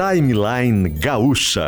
[0.00, 1.66] Timeline Gaúcha.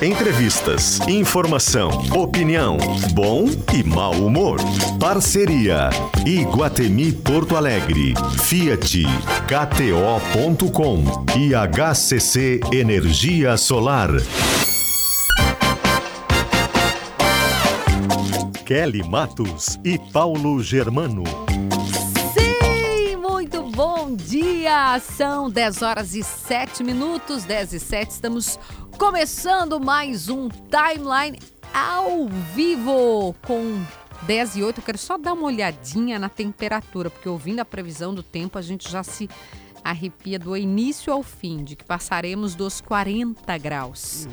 [0.00, 2.78] Entrevistas, informação, opinião,
[3.14, 4.60] bom e mau humor.
[5.00, 5.90] Parceria
[6.24, 8.14] Iguatemi Porto Alegre,
[8.44, 9.02] Fiat,
[9.48, 11.02] KTO.com
[11.36, 14.10] e HCC Energia Solar.
[18.64, 21.24] Kelly Matos e Paulo Germano.
[24.72, 24.98] Dia!
[25.00, 28.58] São 10 horas e 7 minutos, 10 e 7, estamos
[28.96, 31.38] começando mais um Timeline
[31.74, 33.84] ao vivo com
[34.22, 34.80] 10 e 8.
[34.80, 38.62] Eu quero só dar uma olhadinha na temperatura, porque ouvindo a previsão do tempo, a
[38.62, 39.28] gente já se
[39.84, 44.26] arrepia do início ao fim, de que passaremos dos 40 graus.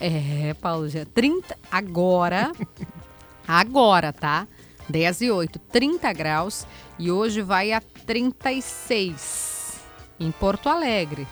[0.00, 2.52] É, Paulo, já 30 agora.
[3.46, 4.48] agora, tá?
[4.88, 6.66] 10 e 8, 30 graus
[6.98, 9.53] e hoje vai a 36
[10.18, 11.26] em Porto Alegre.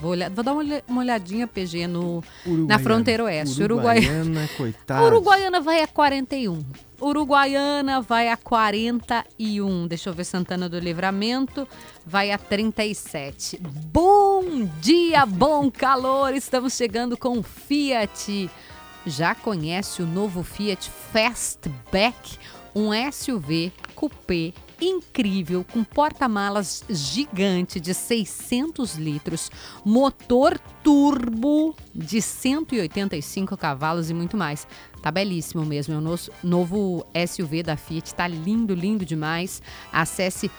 [0.00, 2.24] Vou, olhar, vou dar uma olhadinha, PG, no,
[2.66, 3.62] na fronteira oeste.
[3.62, 5.04] Uruguaiana, coitada.
[5.04, 6.64] Uruguaiana vai a 41.
[6.98, 9.86] Uruguaiana vai a 41.
[9.86, 11.68] Deixa eu ver Santana do Livramento.
[12.06, 13.60] Vai a 37.
[13.92, 16.34] Bom dia, bom calor.
[16.34, 18.50] Estamos chegando com Fiat.
[19.06, 22.38] Já conhece o novo Fiat Fastback?
[22.74, 29.50] Um SUV coupé incrível, com porta-malas gigante de 600 litros,
[29.84, 34.66] motor turbo de 185 cavalos e muito mais.
[35.02, 39.62] Tá belíssimo mesmo, é o nosso novo SUV da Fiat, tá lindo, lindo demais.
[39.92, 40.50] Acesse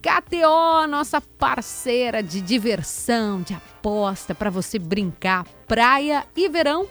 [0.01, 6.87] KTO, nossa parceira de diversão, de aposta para você brincar, praia e verão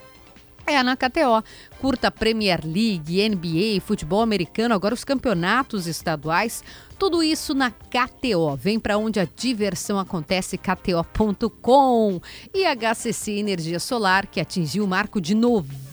[0.65, 1.43] é na KTO.
[1.79, 6.63] Curta Premier League, NBA, futebol americano, agora os campeonatos estaduais.
[6.97, 8.55] Tudo isso na KTO.
[8.55, 12.21] Vem para onde a diversão acontece, kto.com.
[12.53, 15.84] E HCC Energia Solar, que atingiu o marco de 90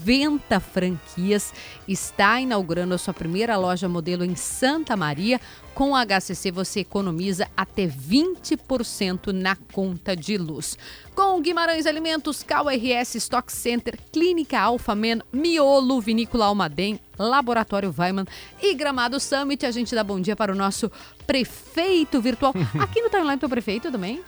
[0.61, 1.53] franquias,
[1.87, 5.41] está inaugurando a sua primeira loja modelo em Santa Maria.
[5.75, 10.77] Com a HCC você economiza até 20% na conta de luz.
[11.15, 18.27] Com Guimarães Alimentos, KRS Stock Center, Clínica Alfamen, Miolo, Vinícola Almaden, Laboratório Weiman
[18.61, 19.65] e Gramado Summit.
[19.65, 20.91] A gente dá bom dia para o nosso
[21.27, 22.53] prefeito virtual.
[22.79, 24.23] Aqui no Timeline tem o prefeito também?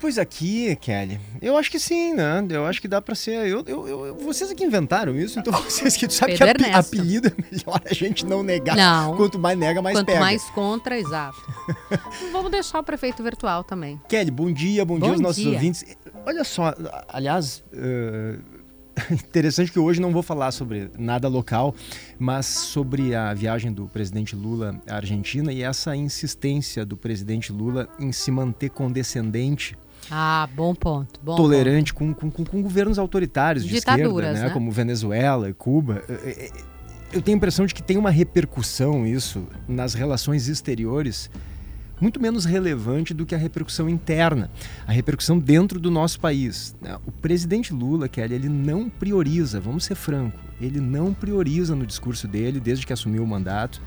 [0.00, 2.44] Pois aqui, Kelly, eu acho que sim, né?
[2.48, 3.46] Eu acho que dá para ser.
[3.46, 6.86] Eu, eu, eu, vocês aqui inventaram isso, então vocês que tu sabe Pedro que ap
[6.86, 8.76] apelido é melhor a gente não negar.
[8.76, 9.14] Não.
[9.16, 10.20] Quanto mais nega, mais Quanto pega.
[10.20, 11.36] mais contra, exato.
[12.32, 14.00] Vamos deixar o prefeito virtual também.
[14.08, 15.52] Kelly, bom dia, bom, bom dia aos nossos dia.
[15.52, 15.84] ouvintes.
[16.24, 16.74] Olha só,
[17.08, 17.62] aliás.
[17.72, 18.60] Uh
[19.10, 21.74] interessante que hoje não vou falar sobre nada local,
[22.18, 27.88] mas sobre a viagem do presidente Lula à Argentina e essa insistência do presidente Lula
[27.98, 29.76] em se manter condescendente.
[30.10, 31.20] Ah, bom ponto.
[31.22, 32.14] Bom tolerante ponto.
[32.16, 34.42] Com, com, com, governos autoritários de esquerda, né?
[34.44, 34.50] né?
[34.50, 36.02] como Venezuela e Cuba.
[37.12, 41.30] Eu tenho a impressão de que tem uma repercussão isso nas relações exteriores
[42.00, 44.50] muito menos relevante do que a repercussão interna,
[44.86, 46.74] a repercussão dentro do nosso país.
[46.80, 46.96] Né?
[47.06, 52.26] O presidente Lula, Kelly, ele não prioriza, vamos ser franco, ele não prioriza no discurso
[52.26, 53.82] dele, desde que assumiu o mandato,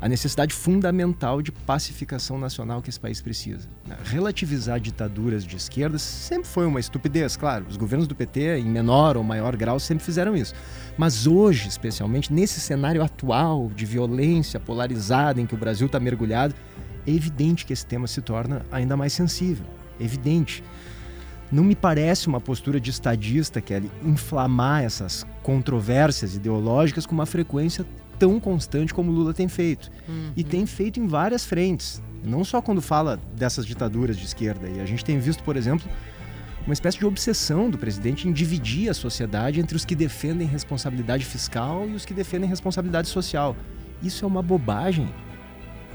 [0.00, 3.68] a necessidade fundamental de pacificação nacional que esse país precisa.
[3.86, 3.96] Né?
[4.04, 7.66] Relativizar ditaduras de esquerda sempre foi uma estupidez, claro.
[7.68, 10.54] Os governos do PT, em menor ou maior grau, sempre fizeram isso.
[10.96, 16.54] Mas hoje, especialmente nesse cenário atual de violência polarizada em que o Brasil está mergulhado,
[17.06, 19.66] é evidente que esse tema se torna ainda mais sensível.
[19.98, 20.62] É evidente.
[21.52, 27.26] Não me parece uma postura de estadista que é inflamar essas controvérsias ideológicas com uma
[27.26, 27.86] frequência
[28.18, 29.90] tão constante como Lula tem feito.
[30.08, 30.32] Uhum.
[30.36, 32.02] E tem feito em várias frentes.
[32.24, 34.68] Não só quando fala dessas ditaduras de esquerda.
[34.68, 35.88] E a gente tem visto, por exemplo,
[36.66, 41.24] uma espécie de obsessão do presidente em dividir a sociedade entre os que defendem responsabilidade
[41.24, 43.54] fiscal e os que defendem responsabilidade social.
[44.02, 45.08] Isso é uma bobagem.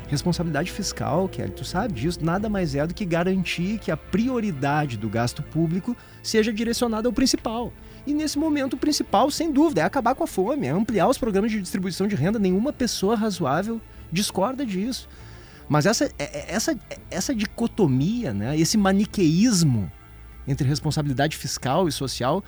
[0.07, 4.97] Responsabilidade fiscal, Kelly, tu sabe disso, nada mais é do que garantir que a prioridade
[4.97, 7.71] do gasto público seja direcionada ao principal.
[8.09, 11.19] E nesse momento, o principal, sem dúvida, é acabar com a fome, é ampliar os
[11.19, 12.39] programas de distribuição de renda.
[12.39, 13.79] Nenhuma pessoa razoável
[14.11, 15.07] discorda disso.
[15.69, 16.75] Mas essa, é, é, essa,
[17.11, 19.91] essa dicotomia, né, esse maniqueísmo
[20.47, 22.43] entre responsabilidade fiscal e social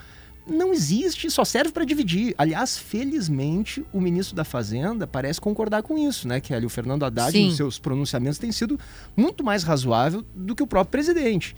[0.48, 2.34] não existe, só serve para dividir.
[2.40, 6.42] Aliás, felizmente, o ministro da Fazenda parece concordar com isso, né?
[6.42, 7.46] Que ali o Fernando Haddad, Sim.
[7.46, 8.80] nos seus pronunciamentos, tem sido
[9.16, 11.56] muito mais razoável do que o próprio presidente.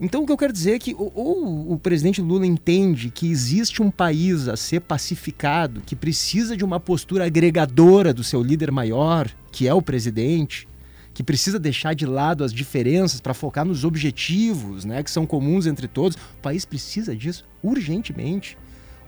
[0.00, 3.82] Então, o que eu quero dizer é que ou, o presidente Lula entende que existe
[3.82, 9.30] um país a ser pacificado, que precisa de uma postura agregadora do seu líder maior,
[9.52, 10.66] que é o presidente,
[11.12, 15.66] que precisa deixar de lado as diferenças para focar nos objetivos, né, que são comuns
[15.66, 16.16] entre todos.
[16.16, 18.56] O país precisa disso urgentemente.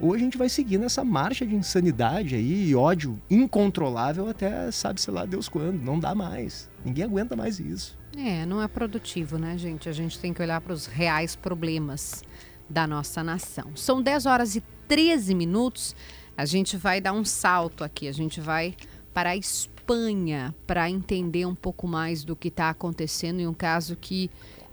[0.02, 5.08] Ou a gente vai seguir nessa marcha de insanidade aí e ódio incontrolável até sabe-se
[5.12, 5.80] lá Deus quando.
[5.80, 6.68] Não dá mais.
[6.84, 7.96] Ninguém aguenta mais isso.
[8.16, 9.88] É, não é produtivo, né, gente?
[9.88, 12.24] A gente tem que olhar para os reais problemas
[12.68, 13.76] da nossa nação.
[13.76, 15.94] São 10 horas e 13 minutos.
[16.36, 18.08] A gente vai dar um salto aqui.
[18.08, 18.74] A gente vai
[19.14, 23.94] para a Espanha para entender um pouco mais do que está acontecendo em um caso
[23.94, 24.28] que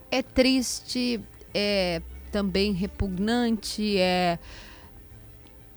[0.09, 1.21] é triste,
[1.53, 2.01] é
[2.31, 4.39] também repugnante, é.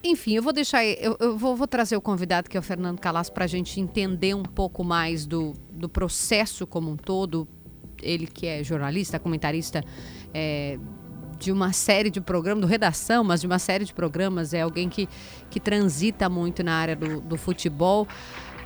[0.05, 0.85] Enfim, eu vou deixar.
[0.85, 3.81] Eu, eu vou, vou, trazer o convidado, que é o Fernando Calas, para a gente
[3.81, 7.47] entender um pouco mais do, do processo como um todo.
[8.03, 9.85] Ele que é jornalista, comentarista
[10.35, 10.77] é,
[11.39, 14.89] de uma série de programas, do Redação, mas de uma série de programas, é alguém
[14.89, 15.09] que,
[15.49, 18.09] que transita muito na área do, do futebol.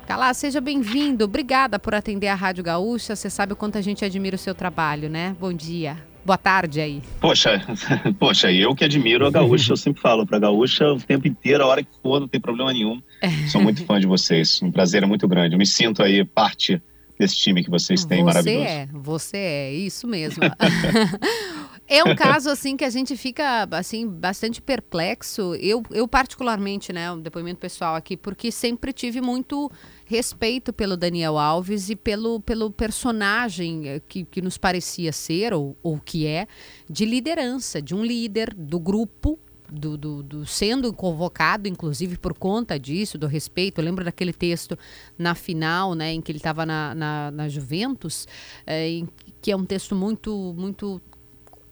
[0.07, 1.25] Calá, seja bem-vindo.
[1.25, 3.15] Obrigada por atender a Rádio Gaúcha.
[3.15, 5.35] Você sabe o quanto a gente admira o seu trabalho, né?
[5.39, 6.06] Bom dia.
[6.27, 7.01] Boa tarde aí.
[7.21, 7.61] Poxa,
[8.19, 11.63] poxa, eu que admiro a Gaúcha, eu sempre falo para a Gaúcha o tempo inteiro,
[11.63, 13.01] a hora que for, não tem problema nenhum.
[13.47, 14.61] Sou muito fã de vocês.
[14.61, 15.55] Um prazer é muito grande.
[15.55, 16.81] Eu me sinto aí parte
[17.17, 18.65] desse time que vocês têm, você maravilhoso.
[18.65, 20.43] Você é, você é, isso mesmo.
[21.89, 25.55] É um caso assim que a gente fica assim bastante perplexo.
[25.55, 29.71] Eu, eu particularmente, né, um depoimento pessoal aqui, porque sempre tive muito
[30.07, 35.77] respeito pelo Daniel Alves e pelo, pelo personagem eh, que, que nos parecia ser ou,
[35.83, 36.47] ou que é
[36.89, 39.37] de liderança, de um líder do grupo
[39.69, 43.81] do, do, do, sendo convocado, inclusive por conta disso, do respeito.
[43.81, 44.79] Eu lembro daquele texto
[45.17, 48.25] na final, né, em que ele estava na, na, na, Juventus,
[48.65, 49.09] é, em,
[49.41, 51.01] que é um texto muito, muito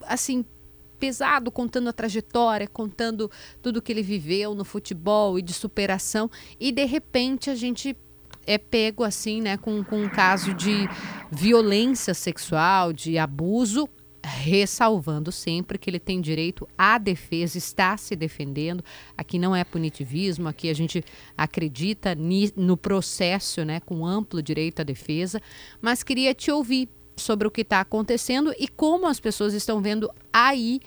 [0.02, 0.44] assim,
[1.00, 6.30] pesado, contando a trajetória, contando tudo que ele viveu no futebol e de superação.
[6.60, 7.96] E de repente a gente
[8.46, 10.88] é pego assim, né, com, com um caso de
[11.32, 13.90] violência sexual, de abuso,
[14.26, 18.84] ressalvando sempre que ele tem direito à defesa, está se defendendo.
[19.16, 21.04] Aqui não é punitivismo, aqui a gente
[21.38, 22.18] acredita
[22.56, 25.42] no processo, né, com amplo direito à defesa.
[25.82, 30.10] Mas queria te ouvir sobre o que está acontecendo e como as pessoas estão vendo
[30.34, 30.80] aí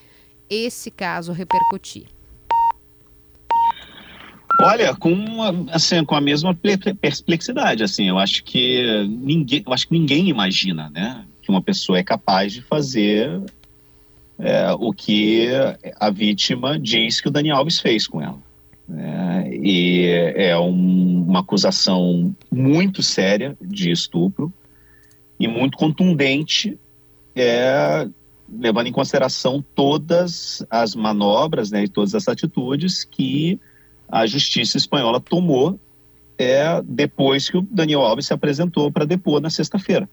[0.51, 2.18] esse caso repercutir.
[4.61, 5.15] Olha, com
[5.71, 10.91] assim, com a mesma perplexidade, assim, eu acho que ninguém, eu acho que ninguém imagina,
[10.91, 13.41] né, que uma pessoa é capaz de fazer
[14.39, 15.47] é, o que
[15.99, 18.39] a vítima diz que o Dani Alves fez com ela.
[18.91, 24.53] É, e é um, uma acusação muito séria de estupro,
[25.39, 26.77] e muito contundente,
[27.35, 28.09] é,
[28.51, 33.61] levando em consideração todas as manobras né, e todas as atitudes que
[34.09, 35.79] a justiça espanhola tomou
[36.39, 40.09] é, depois que o Daniel Alves se apresentou para depor na sexta-feira.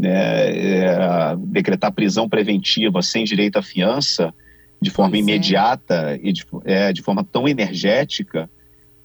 [0.00, 4.32] É, é, decretar prisão preventiva sem direito à fiança
[4.80, 5.22] de forma pois é.
[5.22, 6.20] imediata é.
[6.22, 8.48] e de, é, de, forma tão energética,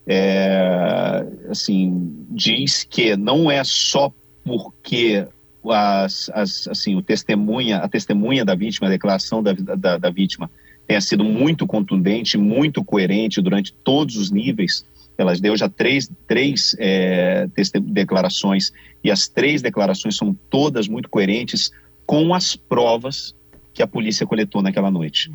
[0.06, 4.12] é, assim, diz que não é só
[4.44, 5.26] porque
[5.68, 10.48] as, as, assim, o testemunha, a testemunha da vítima, a declaração da, da, da vítima
[10.86, 14.84] tenha sido muito contundente, muito coerente durante todos os níveis.
[15.16, 17.46] Ela deu já três, três é,
[17.82, 18.72] declarações
[19.02, 21.70] e as três declarações são todas muito coerentes
[22.04, 23.34] com as provas
[23.72, 25.30] que a polícia coletou naquela noite.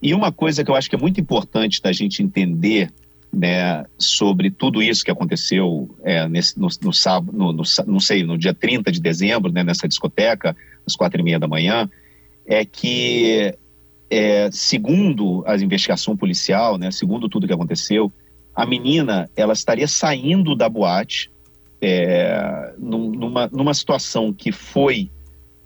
[0.00, 2.92] E uma coisa que eu acho que é muito importante da gente entender
[3.32, 8.22] né, sobre tudo isso que aconteceu é, nesse, no, no sábado, no, no, não sei,
[8.22, 10.56] no dia 30 de dezembro, né, nessa discoteca,
[10.86, 11.90] às quatro e meia da manhã,
[12.46, 13.54] é que,
[14.10, 18.12] é, segundo a investigação policial, né, segundo tudo que aconteceu,
[18.54, 21.30] a menina ela estaria saindo da boate
[21.80, 25.10] é, numa, numa situação que foi,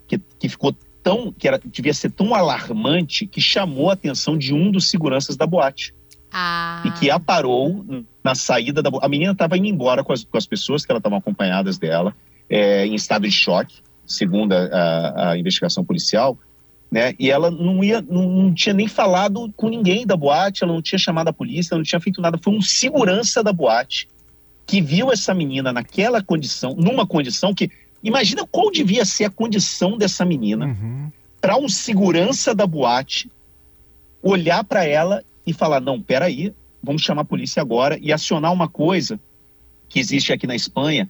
[0.07, 4.53] que, que ficou tão, que era, devia ser tão alarmante que chamou a atenção de
[4.53, 5.93] um dos seguranças da boate.
[6.31, 6.81] Ah.
[6.85, 7.85] E que a parou
[8.23, 8.89] na saída da.
[9.01, 12.15] A menina estava indo embora com as, com as pessoas que ela estavam acompanhadas dela,
[12.49, 16.37] é, em estado de choque, segundo a, a, investigação policial.
[16.93, 17.15] Né?
[17.17, 20.81] E ela não, ia, não, não, tinha nem falado com ninguém da boate, ela não
[20.81, 22.37] tinha chamado a polícia, não tinha feito nada.
[22.39, 24.07] Foi um segurança da boate
[24.67, 27.71] que viu essa menina naquela condição, numa condição que.
[28.03, 31.09] Imagina qual devia ser a condição dessa menina uhum.
[31.41, 33.27] para um segurança da boate
[34.21, 38.67] olhar para ela e falar: não, peraí, vamos chamar a polícia agora e acionar uma
[38.67, 39.19] coisa
[39.89, 41.09] que existe aqui na Espanha,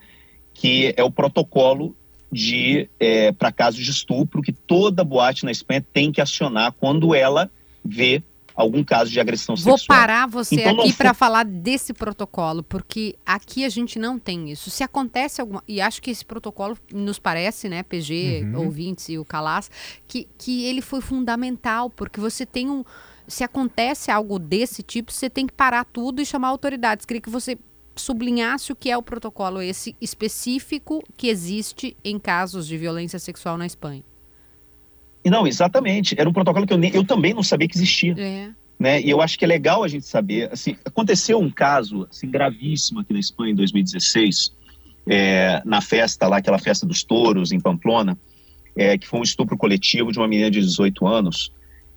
[0.54, 1.94] que é o protocolo
[2.34, 7.13] de é, para casos de estupro que toda boate na Espanha tem que acionar quando
[7.13, 7.50] ela
[7.86, 8.24] vê
[8.56, 9.98] algum caso de agressão Vou sexual.
[9.98, 14.52] Vou parar você então, aqui para falar desse protocolo, porque aqui a gente não tem
[14.52, 14.70] isso.
[14.70, 15.63] Se acontece alguma.
[15.68, 18.66] E acho que esse protocolo nos parece, né, PG, uhum.
[18.66, 19.70] ouvintes e o Calas,
[20.08, 22.84] que, que ele foi fundamental, porque você tem um.
[23.28, 27.06] Se acontece algo desse tipo, você tem que parar tudo e chamar autoridades.
[27.06, 27.58] Queria que você
[27.96, 33.58] sublinhasse o que é o protocolo esse específico que existe em casos de violência sexual
[33.58, 34.04] na Espanha.
[35.26, 36.16] Não, exatamente.
[36.20, 38.14] Era um protocolo que eu, eu também não sabia que existia.
[38.18, 38.50] É.
[38.78, 39.02] Né?
[39.02, 40.52] E eu acho que é legal a gente saber.
[40.52, 44.54] Assim, aconteceu um caso assim, gravíssimo aqui na Espanha em 2016,
[45.08, 48.18] é, na festa lá, aquela festa dos touros em Pamplona,
[48.76, 51.52] é, que foi um estupro coletivo de uma menina de 18 anos,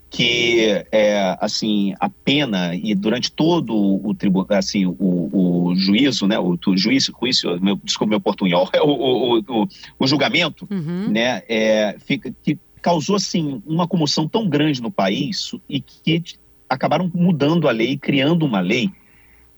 [0.09, 6.39] que é, assim a pena e durante todo o tribunal assim o, o, juízo né
[6.39, 9.67] o, o juízo juízo meu, desculpa meu portunhol o, o,
[9.99, 11.09] o, julgamento uhum.
[11.09, 16.23] né é, fica que causou assim uma comoção tão grande no país e que
[16.69, 18.89] acabaram mudando a lei, criando uma lei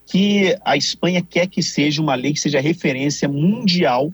[0.06, 4.12] que a Espanha quer que seja uma lei que seja referência mundial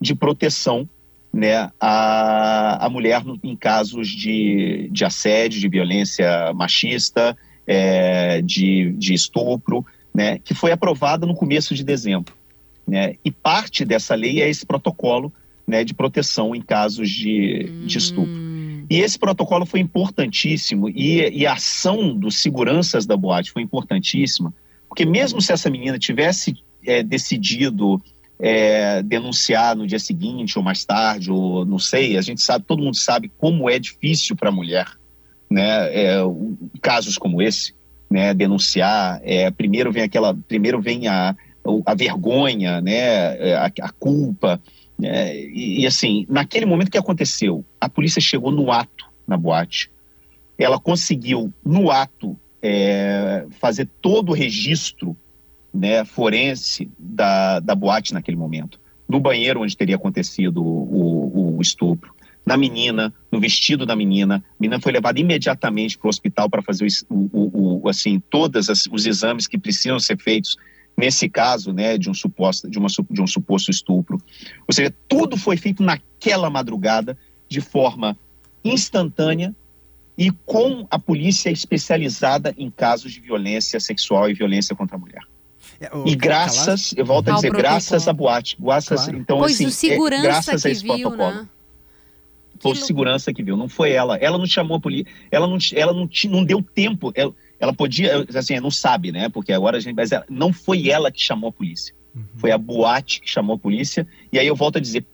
[0.00, 0.88] de proteção
[1.32, 9.14] né, à, à mulher em casos de, de assédio, de violência machista, é, de, de
[9.14, 12.34] estupro, né, que foi aprovada no começo de dezembro.
[12.86, 15.32] Né, e parte dessa lei é esse protocolo
[15.66, 17.86] né, de proteção em casos de, hum.
[17.86, 18.50] de estupro.
[18.90, 24.52] E esse protocolo foi importantíssimo e, e, a ação dos seguranças da boate foi importantíssima,
[24.88, 28.02] porque mesmo se essa menina tivesse é, decidido
[28.40, 32.82] é, denunciar no dia seguinte ou mais tarde, ou não sei, a gente sabe, todo
[32.82, 34.86] mundo sabe como é difícil para a mulher,
[35.50, 36.16] né, é,
[36.80, 37.74] casos como esse,
[38.10, 41.36] né, denunciar, é, primeiro vem aquela, primeiro vem a,
[41.84, 44.60] a vergonha, né, é, a, a culpa,
[45.02, 49.90] é, e, e, assim, naquele momento que aconteceu, a polícia chegou no ato na boate.
[50.58, 55.16] Ela conseguiu, no ato, é, fazer todo o registro
[55.72, 58.80] né, forense da, da boate naquele momento.
[59.08, 64.36] No banheiro onde teria acontecido o, o, o estupro, na menina, no vestido da menina.
[64.36, 69.06] A menina foi levada imediatamente para o hospital para fazer o, o, assim, todos os
[69.06, 70.56] exames que precisam ser feitos
[70.96, 74.20] nesse caso, né, de um suposto, de, uma, de um suposto estupro.
[74.66, 77.16] Ou seja, tudo foi feito naquela madrugada,
[77.48, 78.16] de forma
[78.64, 79.54] instantânea
[80.16, 85.22] e com a polícia especializada em casos de violência sexual e violência contra a mulher.
[85.80, 89.18] É, e graças, eu volto a dizer, graças à boate, graças, claro.
[89.18, 91.34] então pois assim, o segurança é, graças a esse viu, protocolo.
[91.34, 91.48] Né?
[92.60, 94.18] Foi o segurança que viu, não foi ela.
[94.18, 97.10] Ela não chamou a polícia, ela não, ela não, não deu tempo.
[97.14, 99.30] Ela, ela podia, assim, não sabe, né?
[99.30, 101.94] Porque agora a gente, mas ela, não foi ela que chamou a polícia.
[102.14, 102.22] Uhum.
[102.36, 104.06] Foi a boate que chamou a polícia.
[104.30, 105.06] E aí eu volto a dizer,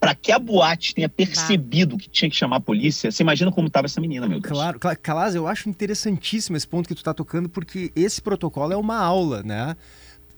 [0.00, 3.66] para que a boate tenha percebido que tinha que chamar a polícia, você imagina como
[3.66, 4.52] estava essa menina, meu Deus.
[4.52, 8.76] Claro, Calaz, eu acho interessantíssimo esse ponto que tu está tocando, porque esse protocolo é
[8.76, 9.76] uma aula, né?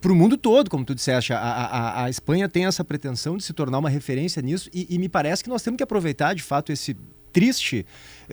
[0.01, 3.43] Para o mundo todo, como tu disseste, a, a, a Espanha tem essa pretensão de
[3.43, 6.43] se tornar uma referência nisso, e, e me parece que nós temos que aproveitar de
[6.43, 6.97] fato esse
[7.37, 7.85] triste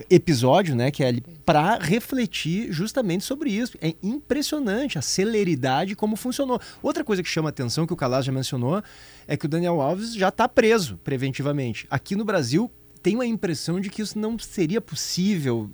[0.08, 1.12] episódio, né, que é
[1.44, 3.76] para refletir justamente sobre isso.
[3.78, 6.58] É impressionante a celeridade como funcionou.
[6.82, 8.82] Outra coisa que chama atenção que o Calas já mencionou
[9.28, 11.86] é que o Daniel Alves já está preso preventivamente.
[11.90, 12.70] Aqui no Brasil
[13.04, 15.70] tenho a impressão de que isso não seria possível.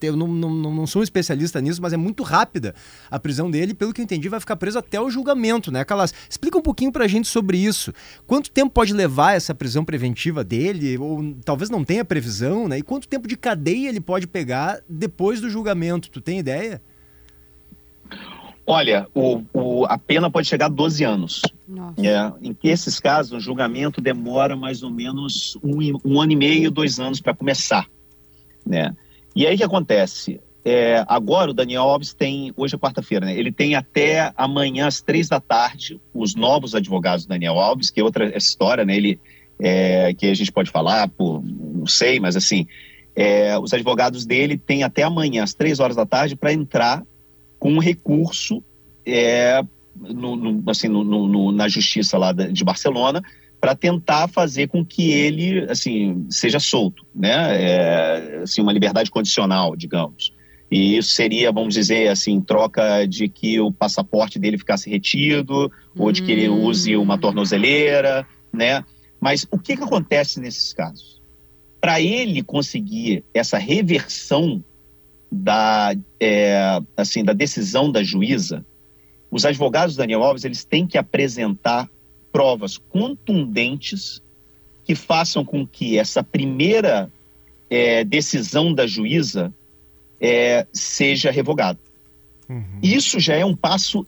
[0.00, 2.74] Eu não, não, não sou um especialista nisso, mas é muito rápida
[3.10, 3.74] a prisão dele.
[3.74, 6.14] Pelo que eu entendi, vai ficar preso até o julgamento, né, Calas?
[6.28, 7.92] Explica um pouquinho pra gente sobre isso.
[8.26, 10.96] Quanto tempo pode levar essa prisão preventiva dele?
[10.96, 12.78] Ou talvez não tenha previsão, né?
[12.78, 16.10] E quanto tempo de cadeia ele pode pegar depois do julgamento?
[16.10, 16.80] Tu tem ideia?
[18.66, 21.42] Olha, o, o, a pena pode chegar a 12 anos.
[21.98, 26.70] É, em esses casos, o julgamento demora mais ou menos um, um ano e meio,
[26.70, 27.86] dois anos para começar.
[28.66, 28.94] Né?
[29.34, 30.40] E aí o que acontece?
[30.64, 33.36] É, agora o Daniel Alves tem, hoje é quarta-feira, né?
[33.36, 38.00] ele tem até amanhã às três da tarde os novos advogados do Daniel Alves, que
[38.00, 38.94] é outra história, né?
[38.94, 39.18] ele,
[39.58, 42.66] é, que a gente pode falar, por, não sei, mas assim,
[43.16, 47.02] é, os advogados dele têm até amanhã às três horas da tarde para entrar
[47.60, 48.60] com um recurso
[49.06, 49.62] é,
[49.94, 53.22] no, no, assim, no, na justiça lá de Barcelona
[53.60, 57.62] para tentar fazer com que ele assim seja solto, né?
[57.62, 60.32] É, assim, uma liberdade condicional, digamos.
[60.70, 66.04] E isso seria, vamos dizer assim, troca de que o passaporte dele ficasse retido, hum.
[66.04, 67.18] ou de que ele use uma hum.
[67.18, 68.82] tornozeleira, né?
[69.20, 71.20] Mas o que, que acontece nesses casos?
[71.78, 74.64] Para ele conseguir essa reversão
[75.30, 78.64] da, é, assim, da decisão da juíza,
[79.30, 81.88] os advogados do Daniel Alves eles têm que apresentar
[82.32, 84.22] provas contundentes
[84.84, 87.10] que façam com que essa primeira
[87.68, 89.54] é, decisão da juíza
[90.20, 91.78] é, seja revogada.
[92.48, 92.80] Uhum.
[92.82, 94.04] Isso já é um passo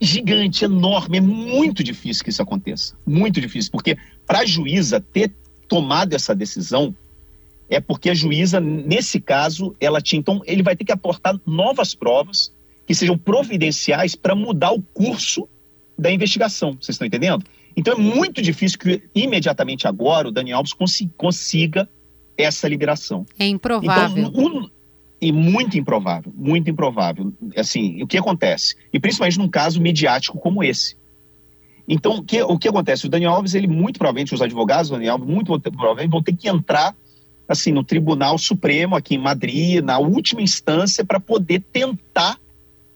[0.00, 1.18] gigante, enorme.
[1.18, 2.96] É muito difícil que isso aconteça.
[3.06, 5.30] Muito difícil, porque para a juíza ter
[5.68, 6.94] tomado essa decisão,
[7.74, 10.20] é porque a juíza, nesse caso, ela tinha.
[10.20, 12.52] Então, ele vai ter que aportar novas provas
[12.86, 15.48] que sejam providenciais para mudar o curso
[15.98, 16.72] da investigação.
[16.72, 17.44] Vocês estão entendendo?
[17.76, 20.72] Então, é muito difícil que imediatamente agora o Daniel Alves
[21.16, 21.88] consiga
[22.36, 23.24] essa liberação.
[23.38, 24.26] É improvável.
[24.26, 24.68] Então, um,
[25.20, 27.32] e muito improvável, muito improvável.
[27.56, 28.76] Assim, o que acontece?
[28.92, 30.96] E principalmente num caso midiático como esse.
[31.88, 33.06] Então, o que, o que acontece?
[33.06, 36.34] O Daniel Alves, ele muito provavelmente, os advogados do Daniel Alves, muito provavelmente vão ter
[36.34, 36.94] que entrar
[37.48, 42.38] assim no Tribunal Supremo aqui em Madrid, na última instância, para poder tentar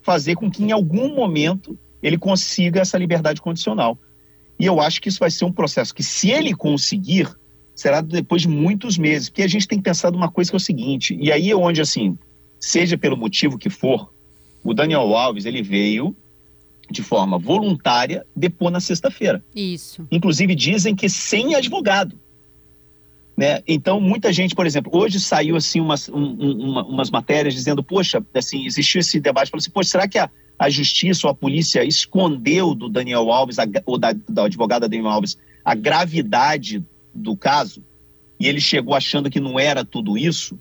[0.02, 3.99] fazer com que em algum momento ele consiga essa liberdade condicional.
[4.59, 7.28] E eu acho que isso vai ser um processo que, se ele conseguir,
[7.75, 10.59] será depois de muitos meses, porque a gente tem que pensar uma coisa que é
[10.59, 12.19] o seguinte, e aí é onde, assim,
[12.59, 14.12] seja pelo motivo que for,
[14.64, 16.17] o Daniel Alves, ele veio
[16.90, 19.45] de forma voluntária depor na sexta-feira.
[19.55, 20.07] Isso.
[20.11, 22.19] Inclusive dizem que sem advogado.
[23.38, 23.62] Né?
[23.68, 26.33] Então, muita gente, por exemplo, hoje saiu assim umas, um,
[26.71, 30.28] uma, umas matérias dizendo, poxa, assim, existiu esse debate, falou assim, poxa, será que a,
[30.59, 35.07] a justiça ou a polícia escondeu do Daniel Alves, a, ou da, da advogada Daniel
[35.11, 37.85] Alves, a gravidade do caso?
[38.40, 40.59] E ele chegou achando que não era tudo isso?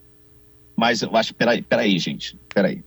[0.77, 2.84] Mas eu acho, peraí, peraí, gente, peraí.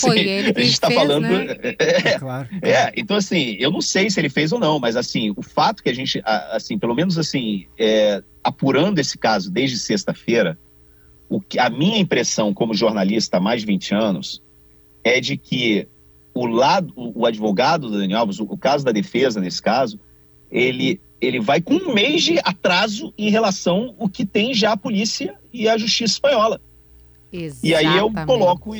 [0.00, 1.22] Foi assim, ele que a gente está falando.
[1.22, 1.56] Né?
[1.60, 2.48] É, é, claro.
[2.62, 5.82] é, então assim, eu não sei se ele fez ou não, mas assim, o fato
[5.82, 10.56] que a gente, assim, pelo menos assim, é, apurando esse caso desde sexta-feira,
[11.58, 14.40] a minha impressão como jornalista há mais de 20 anos
[15.02, 15.88] é de que
[16.32, 19.98] o lado, o advogado do Daniel Alves, o caso da defesa nesse caso,
[20.48, 24.76] ele, ele vai com um mês de atraso em relação ao que tem já a
[24.76, 26.60] polícia e a justiça espanhola.
[27.32, 27.66] Exatamente.
[27.66, 28.72] E aí eu coloco,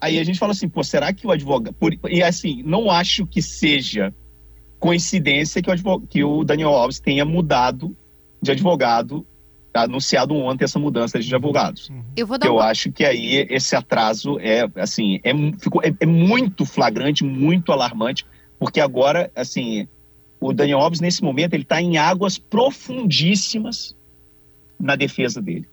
[0.00, 3.26] aí a gente fala assim, pô, será que o advogado, por, e assim, não acho
[3.26, 4.14] que seja
[4.78, 7.96] coincidência que o, advogado, que o Daniel Alves tenha mudado
[8.40, 9.26] de advogado,
[9.74, 11.88] anunciado ontem essa mudança de advogados.
[11.88, 12.02] Uhum.
[12.16, 12.64] Eu vou dar Eu uma...
[12.64, 18.24] acho que aí esse atraso é, assim, é, ficou, é, é muito flagrante, muito alarmante,
[18.58, 19.86] porque agora, assim,
[20.40, 23.94] o Daniel Alves, nesse momento, ele está em águas profundíssimas
[24.78, 25.66] na defesa dele.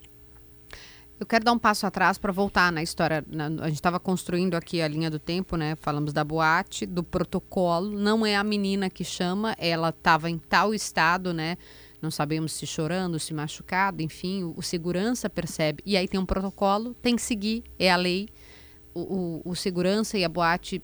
[1.24, 3.24] Eu quero dar um passo atrás para voltar na história.
[3.26, 5.74] Na, a gente estava construindo aqui a linha do tempo, né?
[5.78, 7.98] Falamos da boate, do protocolo.
[7.98, 11.58] Não é a menina que chama, ela estava em tal estado, né?
[12.02, 15.82] Não sabemos se chorando, se machucado, enfim, o, o segurança percebe.
[15.86, 18.28] E aí tem um protocolo, tem que seguir, é a lei.
[18.94, 20.84] O, o, o segurança e a boate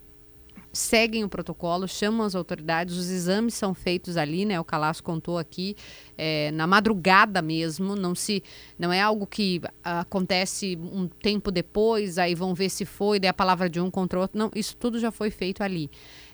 [0.80, 4.60] seguem o protocolo, chamam as autoridades, os exames são feitos ali, né?
[4.60, 5.76] O Calaço contou aqui
[6.18, 8.42] é, na madrugada mesmo, não se,
[8.78, 13.34] não é algo que acontece um tempo depois, aí vão ver se foi, daí a
[13.34, 15.90] palavra de um contra o outro, não, isso tudo já foi feito ali.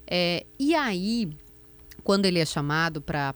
[0.07, 1.29] É, e aí,
[2.03, 3.33] quando ele é chamado para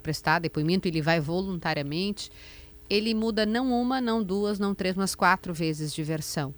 [0.00, 2.30] prestar depoimento, ele vai voluntariamente,
[2.88, 6.54] ele muda não uma, não duas, não três, mas quatro vezes de versão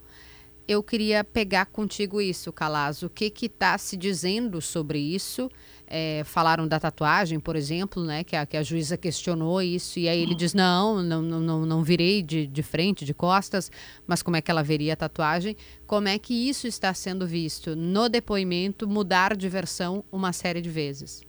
[0.66, 3.06] eu queria pegar contigo isso, Calazo.
[3.06, 5.50] O que está se dizendo sobre isso?
[5.86, 8.24] É, falaram da tatuagem, por exemplo, né?
[8.24, 11.82] Que a, que a juíza questionou isso, e aí ele diz: não, não, não, não
[11.82, 13.70] virei de, de frente, de costas,
[14.06, 15.54] mas como é que ela veria a tatuagem?
[15.86, 20.70] Como é que isso está sendo visto no depoimento, mudar de versão uma série de
[20.70, 21.22] vezes?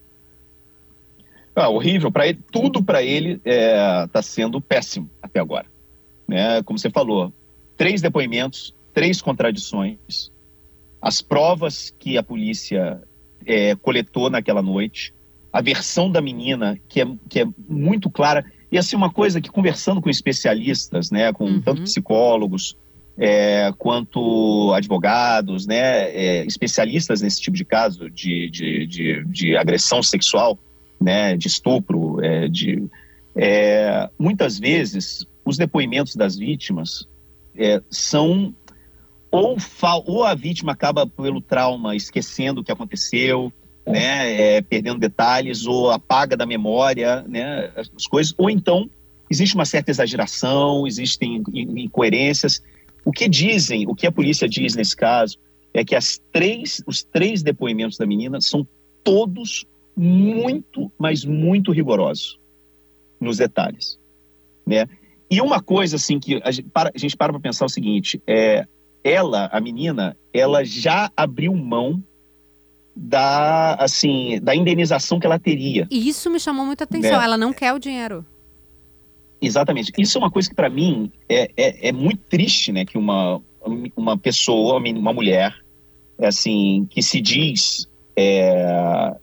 [1.54, 5.66] Ah, horrível para ele, tudo para ele está é, tá sendo péssimo até agora.
[6.28, 6.62] Né?
[6.64, 7.34] Como você falou,
[7.78, 10.32] três depoimentos três contradições,
[11.02, 13.04] as provas que a polícia
[13.46, 15.14] é, coletou naquela noite,
[15.52, 19.52] a versão da menina, que é, que é muito clara, e assim, uma coisa que
[19.52, 21.62] conversando com especialistas, né, com uhum.
[21.62, 22.76] tanto psicólogos
[23.18, 30.02] é, quanto advogados, né, é, especialistas nesse tipo de caso de, de, de, de agressão
[30.02, 30.58] sexual,
[31.00, 32.84] né, de estupro, é, de,
[33.36, 37.08] é, muitas vezes os depoimentos das vítimas
[37.58, 38.54] é, são
[39.32, 39.58] ou,
[40.06, 43.52] ou a vítima acaba pelo trauma esquecendo o que aconteceu,
[43.86, 48.90] né, é, perdendo detalhes, ou apaga da memória né, as coisas, ou então
[49.30, 52.62] existe uma certa exageração, existem incoerências.
[53.04, 55.38] O que dizem, o que a polícia diz nesse caso,
[55.74, 58.66] é que as três, os três depoimentos da menina são
[59.04, 62.40] todos muito, mas muito rigorosos
[63.20, 64.00] nos detalhes,
[64.66, 64.88] né?
[65.30, 66.70] E uma coisa assim que a gente
[67.18, 68.68] para para pensar o seguinte, é
[69.06, 72.04] ela, a menina, ela já abriu mão
[72.96, 75.88] da, assim, da indenização que ela teria.
[75.92, 77.20] E isso me chamou muita atenção.
[77.20, 77.24] Né?
[77.24, 78.26] Ela não quer o dinheiro.
[79.40, 79.92] Exatamente.
[79.96, 82.84] Isso é uma coisa que para mim é, é, é, muito triste, né?
[82.84, 83.40] Que uma,
[83.96, 85.54] uma pessoa, uma mulher,
[86.20, 89.16] assim, que se diz é,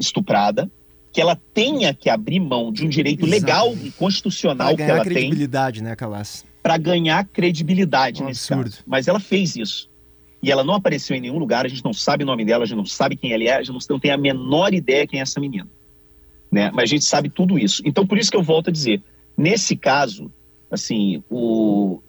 [0.00, 0.70] estuprada,
[1.12, 3.42] que ela tenha que abrir mão de um direito Exato.
[3.42, 5.12] legal e constitucional que ela tem.
[5.12, 6.44] credibilidade, né, Calas?
[6.66, 8.70] Para ganhar credibilidade um nesse absurdo.
[8.70, 8.84] caso.
[8.86, 9.88] Mas ela fez isso.
[10.42, 12.66] E ela não apareceu em nenhum lugar, a gente não sabe o nome dela, a
[12.66, 15.22] gente não sabe quem ela é, a gente não tem a menor ideia quem é
[15.22, 15.68] essa menina.
[16.50, 16.70] Né?
[16.74, 17.82] Mas a gente sabe tudo isso.
[17.84, 19.00] Então, por isso que eu volto a dizer,
[19.36, 20.32] nesse caso,
[20.70, 22.02] assim, o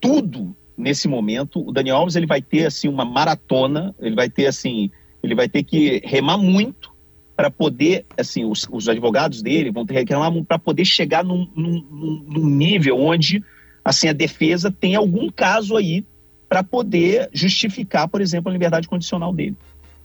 [0.00, 4.46] tudo nesse momento, o Daniel Alves ele vai ter assim uma maratona, ele vai ter
[4.46, 4.90] assim,
[5.22, 6.94] ele vai ter que remar muito
[7.36, 11.46] para poder, assim, os, os, advogados dele vão ter que remar para poder chegar num,
[11.54, 13.44] num, num, nível onde,
[13.86, 16.04] assim, a defesa tem algum caso aí
[16.48, 19.56] para poder justificar, por exemplo, a liberdade condicional dele.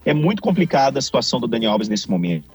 [0.04, 2.48] É muito complicada a situação do Daniel Alves nesse momento.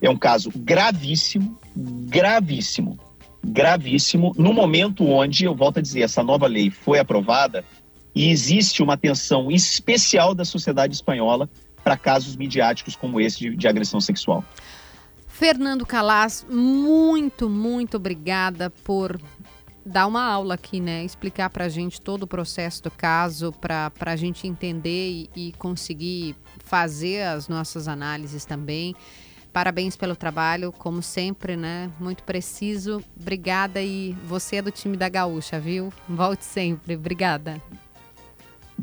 [0.00, 2.96] É um caso gravíssimo, gravíssimo,
[3.44, 7.64] gravíssimo, no momento onde, eu volto a dizer, essa nova lei foi aprovada
[8.14, 11.50] e existe uma atenção especial da sociedade espanhola
[11.82, 14.44] para casos midiáticos como esse de, de agressão sexual.
[15.26, 19.18] Fernando Calas, muito, muito obrigada por
[19.84, 21.04] dar uma aula aqui, né?
[21.04, 25.52] Explicar para a gente todo o processo do caso, para a gente entender e, e,
[25.52, 28.94] conseguir fazer as nossas análises também.
[29.52, 31.90] Parabéns pelo trabalho, como sempre, né?
[31.98, 33.02] Muito preciso.
[33.20, 35.92] Obrigada e você é do time da Gaúcha, viu?
[36.08, 36.94] Volte sempre.
[36.94, 37.60] Obrigada.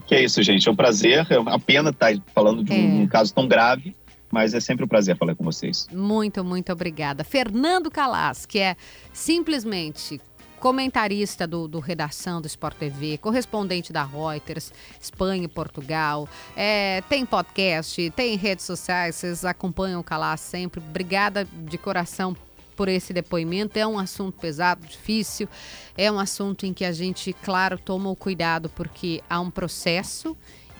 [0.05, 0.67] Que é isso, gente.
[0.67, 1.25] É um prazer.
[1.29, 2.75] É uma pena estar falando de é.
[2.75, 3.95] um caso tão grave
[4.29, 5.87] mas é sempre um prazer falar com vocês.
[5.91, 7.23] Muito, muito obrigada.
[7.23, 8.75] Fernando Calas, que é
[9.13, 10.19] simplesmente
[10.59, 16.27] comentarista do, do, Redação do Sport TV, correspondente da Reuters, Espanha e Portugal.
[16.55, 20.79] É, tem podcast, tem redes sociais, vocês acompanham o Calar sempre.
[20.79, 22.35] Obrigada de coração
[22.75, 23.77] por esse depoimento.
[23.77, 25.47] É um assunto pesado, difícil,
[25.97, 30.37] é um assunto em que a gente, claro, toma o cuidado porque há um processo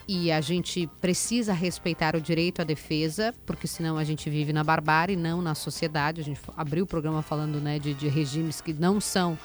[0.07, 4.63] e a gente precisa respeitar o direito à defesa, porque senão a gente vive na
[4.63, 6.21] barbárie, não na sociedade.
[6.21, 9.37] A gente abriu o programa falando né, de, de regimes que não são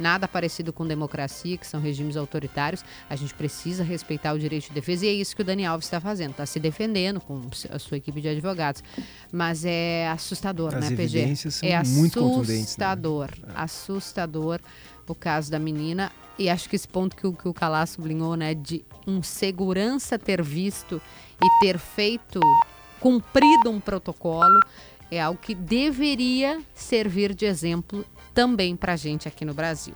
[0.00, 2.84] nada parecido com democracia, que são regimes autoritários.
[3.08, 5.86] A gente precisa respeitar o direito de defesa e é isso que o Dani Alves
[5.86, 8.82] está fazendo, está se defendendo com a sua equipe de advogados.
[9.30, 11.36] Mas é assustador, As né, PG?
[11.36, 13.52] São é muito assustador, né?
[13.54, 14.60] assustador
[15.10, 16.10] o caso da menina.
[16.38, 20.18] E acho que esse ponto que o, que o Calá sublinhou, né, de um segurança
[20.18, 21.00] ter visto
[21.42, 22.40] e ter feito,
[22.98, 24.58] cumprido um protocolo,
[25.10, 29.94] é algo que deveria servir de exemplo também para a gente aqui no Brasil.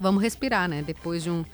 [0.00, 0.82] Vamos respirar, né?
[0.82, 1.44] Depois de um,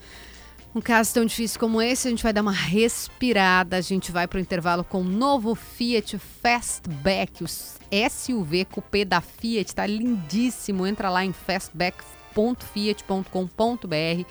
[0.73, 3.77] um caso tão difícil como esse, a gente vai dar uma respirada.
[3.77, 9.21] A gente vai para o intervalo com o novo Fiat Fastback, o SUV Coupé da
[9.21, 9.69] Fiat.
[9.69, 10.87] Está lindíssimo.
[10.87, 14.25] Entra lá em fastback.fiat.com.br.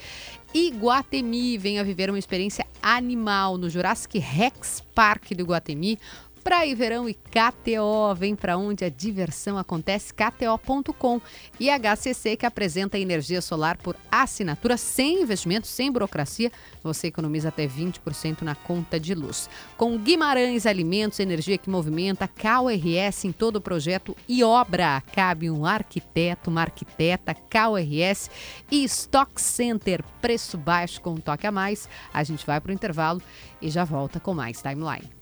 [0.54, 5.98] Iguatemi, venha viver uma experiência animal no Jurassic Rex Park do Iguatemi.
[6.38, 8.14] Praia e Verão e KTO.
[8.16, 11.20] Vem para onde a diversão acontece, KTO.com.
[11.58, 16.50] E HCC, que apresenta energia solar por assinatura, sem investimento, sem burocracia.
[16.82, 19.50] Você economiza até 20% na conta de luz.
[19.76, 25.02] Com Guimarães Alimentos, energia que movimenta, KRS em todo o projeto e obra.
[25.12, 28.30] Cabe um arquiteto, uma arquiteta, KRS
[28.70, 30.02] e Stock Center.
[30.20, 31.88] Preço baixo com um toque a mais.
[32.12, 33.20] A gente vai para o intervalo
[33.60, 35.17] e já volta com mais timeline.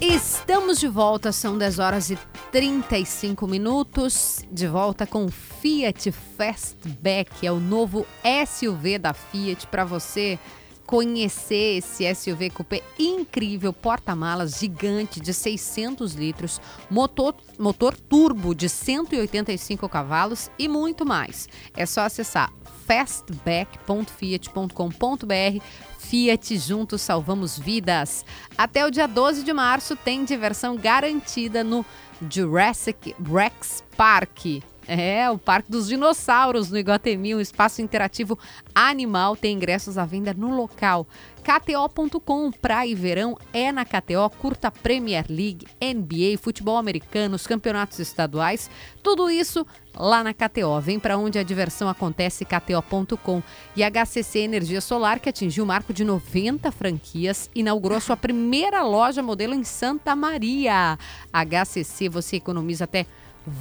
[0.00, 2.18] Estamos de volta, são 10 horas e
[2.50, 4.44] 35 minutos.
[4.50, 8.06] De volta com Fiat Fastback, é o novo
[8.46, 10.38] SUV da Fiat para você
[10.86, 19.88] conhecer esse SUV coupé incrível, porta-malas gigante de 600 litros, motor, motor turbo de 185
[19.88, 21.48] cavalos e muito mais.
[21.76, 22.52] É só acessar
[22.86, 25.64] fastback.fiat.com.br.
[25.98, 28.24] Fiat juntos salvamos vidas.
[28.56, 31.84] Até o dia 12 de março tem diversão garantida no
[32.30, 34.62] Jurassic Rex Park.
[34.86, 38.38] É, o Parque dos Dinossauros no Iguatemi, um espaço interativo
[38.74, 41.06] animal, tem ingressos à venda no local.
[41.42, 47.98] KTO.com, praia e verão é na KTO, curta Premier League, NBA, futebol americano, os campeonatos
[47.98, 48.70] estaduais,
[49.02, 50.80] tudo isso lá na KTO.
[50.80, 53.42] Vem para onde a diversão acontece, KTO.com.
[53.76, 59.22] E HCC Energia Solar, que atingiu o marco de 90 franquias, inaugurou sua primeira loja
[59.22, 60.98] modelo em Santa Maria.
[61.30, 63.04] HCC, você economiza até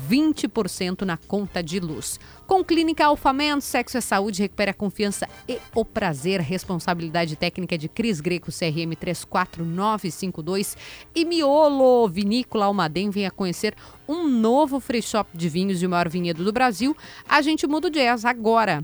[0.10, 2.20] 20% na conta de luz.
[2.48, 6.40] Com Clínica Alfamen, Sexo é Saúde, recupera a confiança e o prazer.
[6.42, 10.78] Responsabilidade técnica de Cris Greco, CRM 34952.
[11.16, 13.76] E Miolo Vinícola Almaden, venha conhecer
[14.08, 16.96] um novo free shop de vinhos e o maior vinhedo do Brasil.
[17.28, 18.84] A gente muda o jazz agora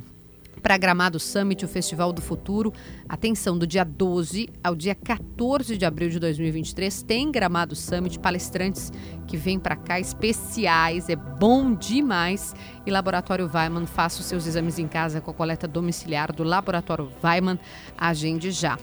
[0.62, 2.74] para Gramado Summit, o Festival do Futuro.
[3.08, 8.91] Atenção, do dia 12 ao dia 14 de abril de 2023 tem Gramado Summit, palestrantes
[9.28, 12.54] que vêm para cá especiais, é bom demais.
[12.86, 17.12] E Laboratório Weiman, faça os seus exames em casa com a coleta domiciliar do Laboratório
[17.24, 17.60] Weiman,
[17.98, 18.78] agende já.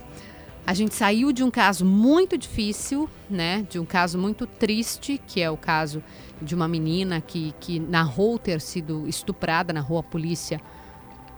[0.67, 3.65] A gente saiu de um caso muito difícil, né?
[3.71, 6.03] De um caso muito triste, que é o caso
[6.43, 10.61] de uma menina que, que narrou ter sido estuprada, narrou a polícia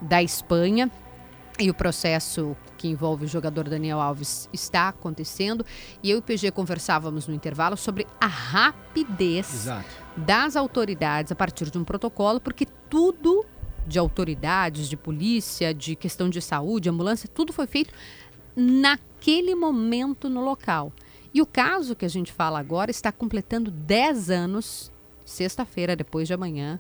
[0.00, 0.90] da Espanha.
[1.61, 5.66] E o processo que envolve o jogador Daniel Alves está acontecendo.
[6.02, 9.88] E eu e o PG conversávamos no intervalo sobre a rapidez Exato.
[10.16, 13.44] das autoridades a partir de um protocolo, porque tudo
[13.87, 17.92] de autoridades, de polícia, de questão de saúde, ambulância, tudo foi feito
[18.54, 20.92] naquele momento no local.
[21.32, 24.92] E o caso que a gente fala agora está completando 10 anos,
[25.24, 26.78] sexta-feira, depois de amanhã.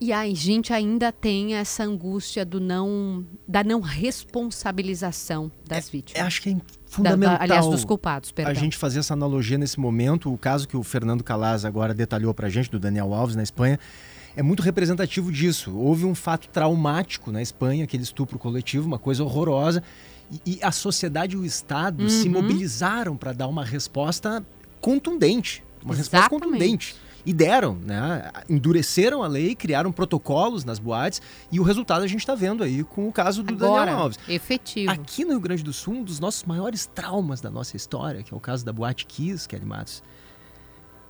[0.00, 6.26] E a gente ainda tem essa angústia do não da não responsabilização das é, vítimas.
[6.26, 7.34] Acho que é fundamental.
[7.34, 8.50] Da, da, aliás, dos culpados, perdão.
[8.50, 12.32] A gente fazer essa analogia nesse momento, o caso que o Fernando Calaz agora detalhou
[12.32, 13.78] para a gente do Daniel Alves na Espanha,
[14.34, 15.76] é muito representativo disso.
[15.76, 19.82] Houve um fato traumático na Espanha, aquele estupro coletivo, uma coisa horrorosa,
[20.46, 22.08] e, e a sociedade e o Estado uhum.
[22.08, 24.42] se mobilizaram para dar uma resposta
[24.80, 25.98] contundente, uma Exatamente.
[25.98, 28.30] resposta contundente e deram, né?
[28.48, 32.84] Endureceram a lei, criaram protocolos nas boates e o resultado a gente está vendo aí
[32.84, 34.18] com o caso do Agora, Daniel Alves.
[34.28, 34.90] Efetivo.
[34.90, 38.32] Aqui no Rio Grande do Sul, um dos nossos maiores traumas da nossa história, que
[38.32, 40.02] é o caso da boate Kiss, Kelly Matos,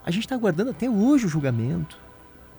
[0.05, 1.99] a gente está aguardando até hoje o julgamento.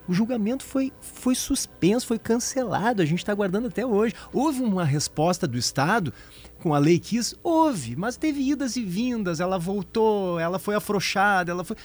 [0.07, 3.01] O julgamento foi, foi suspenso, foi cancelado.
[3.01, 4.13] A gente está aguardando até hoje.
[4.33, 6.13] Houve uma resposta do Estado
[6.59, 7.35] com a lei Kiss?
[7.43, 9.39] Houve, mas teve idas e vindas.
[9.39, 11.77] Ela voltou, ela foi afrouxada, ela foi.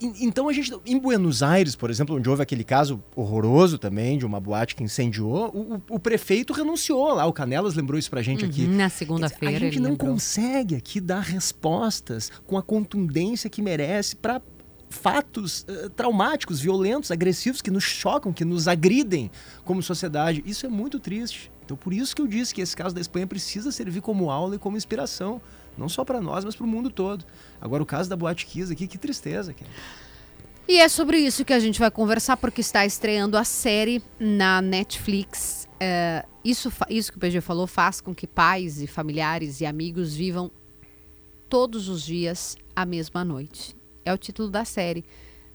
[0.00, 4.26] Então a gente, em Buenos Aires, por exemplo, onde houve aquele caso horroroso também de
[4.26, 7.24] uma boate que incendiou, o, o prefeito renunciou lá.
[7.26, 8.66] O Canelas lembrou isso pra gente uhum, aqui.
[8.66, 9.56] Na segunda-feira.
[9.56, 10.10] A gente não lembrou.
[10.12, 14.42] consegue aqui dar respostas com a contundência que merece para
[14.90, 19.30] fatos uh, traumáticos, violentos, agressivos que nos chocam, que nos agridem
[19.64, 20.42] como sociedade.
[20.46, 21.50] Isso é muito triste.
[21.64, 24.56] Então, por isso que eu disse que esse caso da Espanha precisa servir como aula
[24.56, 25.40] e como inspiração.
[25.76, 27.24] Não só para nós, mas para o mundo todo.
[27.60, 29.52] Agora, o caso da Boate Kiss aqui, que tristeza.
[29.52, 29.70] Cara.
[30.66, 34.62] E é sobre isso que a gente vai conversar, porque está estreando a série na
[34.62, 35.68] Netflix.
[35.78, 40.14] É, isso, isso que o PG falou faz com que pais e familiares e amigos
[40.14, 40.50] vivam
[41.50, 43.76] todos os dias a mesma noite.
[44.04, 45.04] É o título da série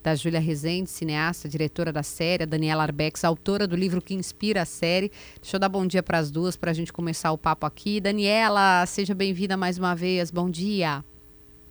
[0.02, 4.62] da Júlia Rezende, cineasta, diretora da série, a Daniela Arbex, autora do livro que inspira
[4.62, 5.12] a série.
[5.42, 8.00] Deixa eu dar bom dia para as duas para a gente começar o papo aqui.
[8.00, 10.32] Daniela, seja bem-vinda mais uma vez.
[10.32, 11.04] Bom dia.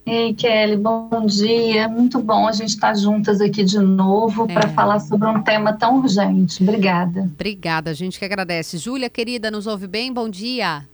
[0.06, 1.86] Ei, Kelly, bom dia.
[1.86, 4.54] Muito bom a gente estar juntas aqui de novo é.
[4.54, 6.62] para falar sobre um tema tão urgente.
[6.62, 7.20] Obrigada.
[7.20, 8.78] Obrigada, a gente que agradece.
[8.78, 10.12] Júlia, querida, nos ouve bem?
[10.12, 10.88] Bom dia.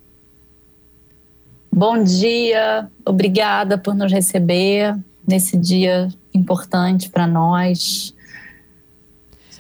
[1.73, 8.13] Bom dia, obrigada por nos receber nesse dia importante para nós.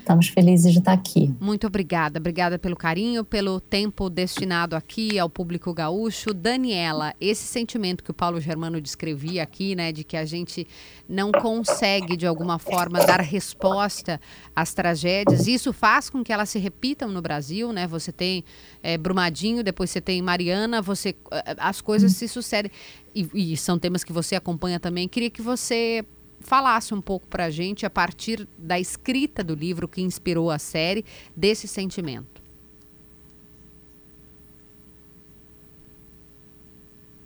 [0.04, 1.34] Estamos felizes de estar aqui.
[1.40, 2.18] Muito obrigada.
[2.18, 6.34] Obrigada pelo carinho, pelo tempo destinado aqui ao público gaúcho.
[6.34, 10.66] Daniela, esse sentimento que o Paulo Germano descrevia aqui, né, de que a gente
[11.08, 14.20] não consegue, de alguma forma, dar resposta
[14.54, 17.86] às tragédias, isso faz com que elas se repitam no Brasil, né?
[17.86, 18.44] Você tem
[18.82, 21.16] é, Brumadinho, depois você tem Mariana, você,
[21.56, 22.70] as coisas se sucedem.
[23.14, 25.08] E, e são temas que você acompanha também.
[25.08, 26.04] Queria que você
[26.44, 30.58] falasse um pouco para a gente, a partir da escrita do livro que inspirou a
[30.58, 31.04] série,
[31.36, 32.44] desse sentimento.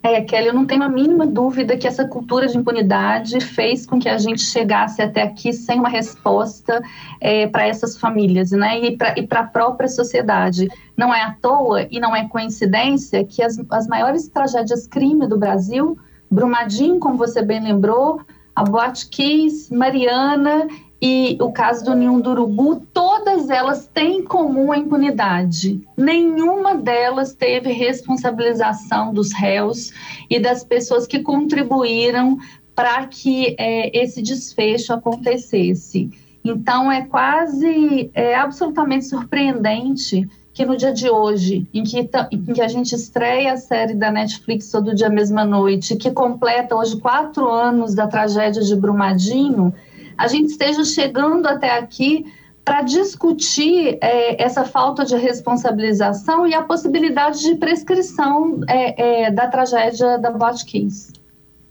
[0.01, 3.99] É, Kelly, eu não tenho a mínima dúvida que essa cultura de impunidade fez com
[3.99, 6.81] que a gente chegasse até aqui sem uma resposta
[7.19, 8.79] é, para essas famílias, né?
[8.79, 10.69] E para a própria sociedade.
[10.95, 15.37] Não é à toa e não é coincidência que as, as maiores tragédias crime do
[15.37, 15.97] Brasil,
[16.31, 18.21] Brumadinho, como você bem lembrou,
[18.55, 20.67] a Boate Kiss, Mariana
[21.01, 25.81] e o caso do Ninho do Urubu, todas elas têm em comum a impunidade.
[25.95, 29.91] Nenhuma delas teve responsabilização dos réus
[30.29, 32.37] e das pessoas que contribuíram
[32.75, 36.09] para que é, esse desfecho acontecesse.
[36.43, 40.27] Então, é quase, é absolutamente surpreendente
[40.59, 44.11] que no dia de hoje, em que, em que a gente estreia a série da
[44.11, 49.73] Netflix Todo Dia Mesma Noite, que completa hoje quatro anos da tragédia de Brumadinho,
[50.17, 52.25] a gente esteja chegando até aqui
[52.65, 59.47] para discutir é, essa falta de responsabilização e a possibilidade de prescrição é, é, da
[59.47, 61.13] tragédia da Botkiss.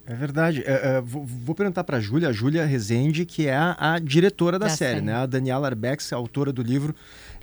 [0.09, 0.65] É verdade.
[0.67, 3.99] É, é, vou, vou, perguntar para a Júlia, a Júlia Rezende, que é a, a
[3.99, 5.13] diretora da, da série, série, né?
[5.13, 6.95] A Daniela Arbex, autora do livro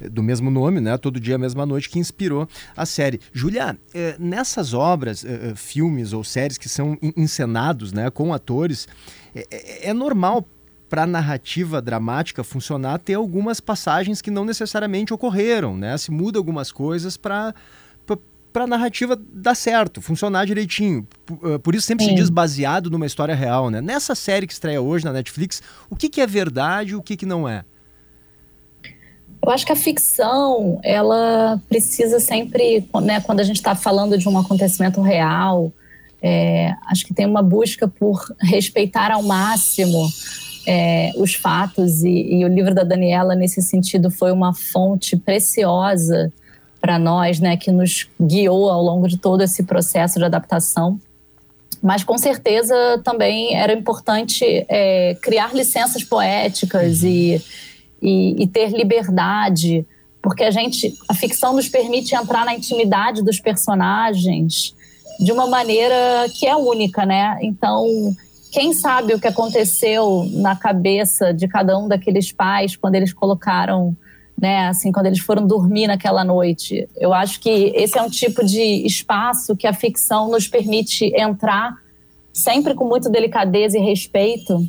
[0.01, 0.97] é, do mesmo nome, né?
[0.97, 3.21] Todo Dia, Mesma Noite, que inspirou a série.
[3.31, 8.87] Júlia, é, nessas obras, é filmes ou séries que são encenados né, com atores,
[9.35, 10.43] é, é normal
[10.89, 15.95] para a narrativa dramática funcionar, ter algumas passagens que não necessariamente ocorreram, né?
[15.99, 17.53] Se muda algumas coisas para
[18.55, 21.05] para a narrativa dar certo, funcionar direitinho.
[21.43, 22.11] Eh, por isso sempre Sim.
[22.11, 23.81] se diz baseado numa história real, né?
[23.81, 27.17] Nessa série que estreia hoje na Netflix, o que, que é verdade e o que,
[27.17, 27.65] que não é?
[29.43, 34.29] Eu acho que a ficção, ela precisa sempre, né, quando a gente está falando de
[34.29, 35.69] um acontecimento real,
[36.21, 40.07] é, acho que tem uma busca por respeitar ao máximo
[40.65, 46.31] é, os fatos e, e, o livro da Daniela nesse sentido foi uma fonte preciosa
[46.85, 50.99] para nós, né, que nos guiou ao longo de todo esse processo de adaptação.
[51.81, 57.41] Mas com certeza também era importante é, criar licenças poéticas e,
[57.99, 59.83] e, e ter liberdade,
[60.21, 64.75] porque a gente, a ficção nos permite entrar na intimidade dos personagens
[65.19, 67.39] de uma maneira que é única, né?
[67.41, 68.15] Então
[68.51, 73.97] quem sabe o que aconteceu na cabeça de cada um daqueles pais quando eles colocaram,
[74.39, 76.87] né, assim, quando eles foram dormir naquela noite.
[76.95, 81.77] Eu acho que esse é um tipo de espaço que a ficção nos permite entrar,
[82.33, 84.59] sempre com muita delicadeza e respeito,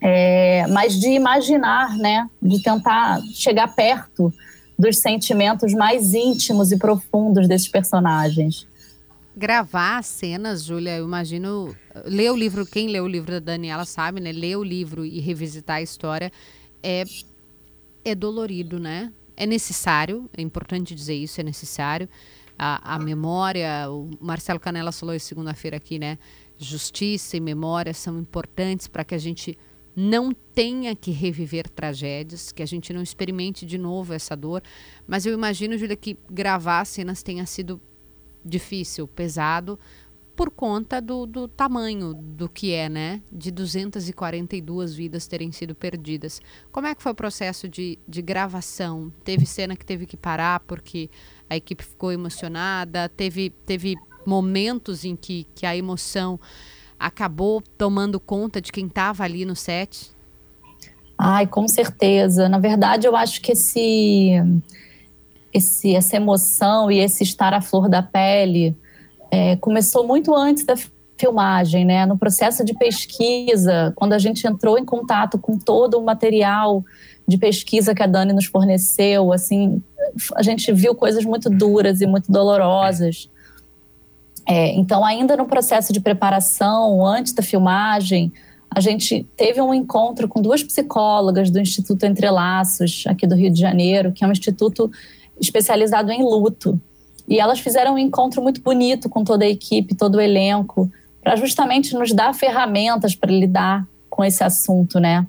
[0.00, 4.32] é, mas de imaginar, né, de tentar chegar perto
[4.78, 8.66] dos sentimentos mais íntimos e profundos desses personagens
[9.36, 11.74] gravar cenas, Júlia, eu imagino.
[12.04, 14.30] Ler o livro, quem lê o livro da Daniela sabe, né?
[14.30, 16.30] Ler o livro e revisitar a história
[16.82, 17.04] é,
[18.04, 19.12] é dolorido, né?
[19.36, 22.08] É necessário, é importante dizer isso, é necessário.
[22.56, 26.18] A, a memória, o Marcelo Canela falou isso segunda-feira aqui, né?
[26.56, 29.58] Justiça e memória são importantes para que a gente
[29.96, 34.62] não tenha que reviver tragédias, que a gente não experimente de novo essa dor.
[35.06, 37.80] Mas eu imagino, Júlia, que gravar cenas tenha sido
[38.44, 39.78] difícil, pesado,
[40.36, 43.22] por conta do, do tamanho do que é, né?
[43.30, 46.40] De 242 vidas terem sido perdidas.
[46.72, 49.12] Como é que foi o processo de, de gravação?
[49.22, 51.08] Teve cena que teve que parar porque
[51.48, 53.08] a equipe ficou emocionada?
[53.08, 53.94] Teve, teve
[54.26, 56.40] momentos em que, que a emoção
[56.98, 60.12] acabou tomando conta de quem estava ali no set?
[61.16, 62.48] Ai, com certeza.
[62.48, 64.32] Na verdade, eu acho que esse
[65.52, 68.76] esse, essa emoção e esse estar à flor da pele
[69.34, 70.76] é, começou muito antes da
[71.18, 72.06] filmagem, né?
[72.06, 76.84] No processo de pesquisa, quando a gente entrou em contato com todo o material
[77.26, 79.82] de pesquisa que a Dani nos forneceu, assim,
[80.36, 83.28] a gente viu coisas muito duras e muito dolorosas.
[84.46, 88.32] É, então, ainda no processo de preparação, antes da filmagem,
[88.70, 93.60] a gente teve um encontro com duas psicólogas do Instituto Entrelaços, aqui do Rio de
[93.60, 94.90] Janeiro, que é um instituto
[95.40, 96.80] especializado em luto.
[97.28, 100.90] E elas fizeram um encontro muito bonito com toda a equipe, todo o elenco,
[101.22, 105.26] para justamente nos dar ferramentas para lidar com esse assunto, né?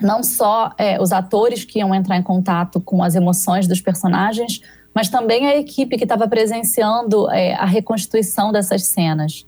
[0.00, 4.60] Não só é, os atores que iam entrar em contato com as emoções dos personagens,
[4.94, 9.46] mas também a equipe que estava presenciando é, a reconstituição dessas cenas.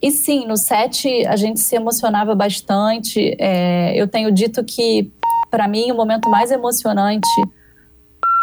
[0.00, 3.36] E sim, no set a gente se emocionava bastante.
[3.38, 5.10] É, eu tenho dito que,
[5.50, 7.28] para mim, o momento mais emocionante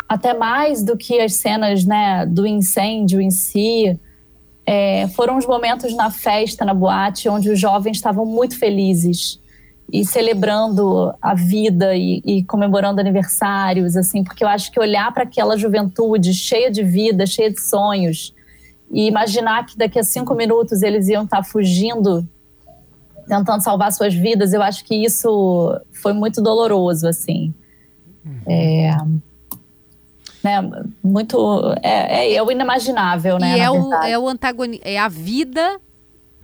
[0.08, 4.00] até mais do que as cenas né, do incêndio em si,
[4.65, 9.39] é, foram os momentos na festa, na boate, onde os jovens estavam muito felizes
[9.91, 15.24] e celebrando a vida e, e comemorando aniversários, assim, porque eu acho que olhar para
[15.24, 18.34] aquela juventude cheia de vida, cheia de sonhos,
[18.91, 22.28] e imaginar que daqui a cinco minutos eles iam estar fugindo,
[23.28, 27.54] tentando salvar suas vidas, eu acho que isso foi muito doloroso, assim.
[28.26, 28.41] Uhum.
[28.45, 28.97] É,
[30.48, 30.84] né?
[31.04, 33.58] Muito é, é, é o inimaginável, né?
[33.58, 35.80] E é o, é o antagonismo, é a vida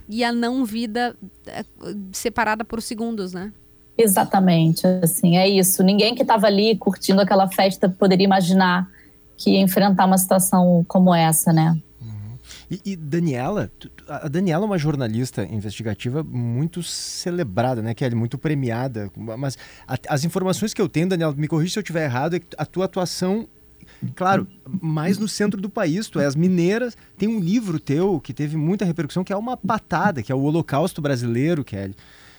[0.07, 1.15] e a não vida
[1.47, 1.63] é,
[2.11, 3.51] separada por segundos, né?
[3.97, 5.83] Exatamente, assim, é isso.
[5.83, 8.89] Ninguém que estava ali curtindo aquela festa poderia imaginar
[9.37, 11.77] que ia enfrentar uma situação como essa, né?
[12.01, 12.37] Uhum.
[12.71, 13.71] E, e, Daniela,
[14.07, 18.15] a Daniela é uma jornalista investigativa muito celebrada, né, Kelly?
[18.15, 19.11] Muito premiada.
[19.15, 22.39] Mas a, as informações que eu tenho, Daniela, me corrija se eu estiver errado, é
[22.39, 23.47] que a tua atuação,
[24.15, 24.47] claro,
[24.81, 26.97] mais no centro do país, tu és mineiras.
[27.17, 30.41] Tem um livro teu que teve muita repercussão, que é uma patada, que é o
[30.41, 31.95] Holocausto Brasileiro, Kelly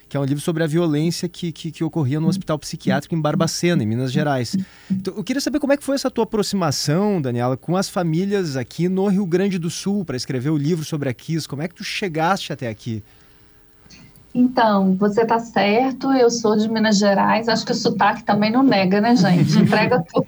[0.09, 3.21] que é um livro sobre a violência que, que, que, ocorria no hospital psiquiátrico em
[3.21, 4.57] Barbacena, em Minas Gerais.
[4.91, 8.57] Então, eu queria saber como é que foi essa tua aproximação, Daniela, com as famílias
[8.57, 11.49] aqui no Rio Grande do Sul para escrever o livro sobre a Kiss.
[11.49, 13.03] Como é que tu chegaste até aqui?
[14.35, 18.65] Então, você está certo, eu sou de Minas Gerais, acho que o sotaque também não
[18.65, 19.57] nega, né, gente?
[19.59, 20.27] Entrega tudo.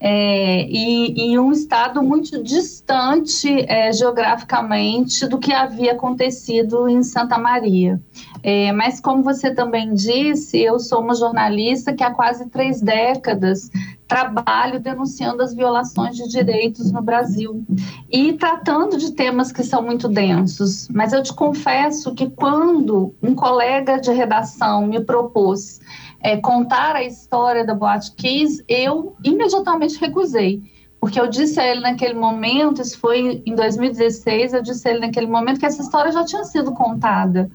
[0.00, 7.36] É, e, e, um estado muito distante é, geograficamente do que havia acontecido em Santa
[7.36, 8.00] Maria.
[8.42, 13.68] É, mas, como você também disse, eu sou uma jornalista que há quase três décadas
[14.08, 17.62] trabalho denunciando as violações de direitos no Brasil
[18.10, 20.88] e tratando de temas que são muito densos.
[20.88, 25.78] Mas eu te confesso que quando um colega de redação me propôs
[26.20, 30.62] é, contar a história da Boate Kiss, eu imediatamente recusei.
[31.00, 35.00] Porque eu disse a ele naquele momento, isso foi em 2016, eu disse a ele
[35.00, 37.48] naquele momento que essa história já tinha sido contada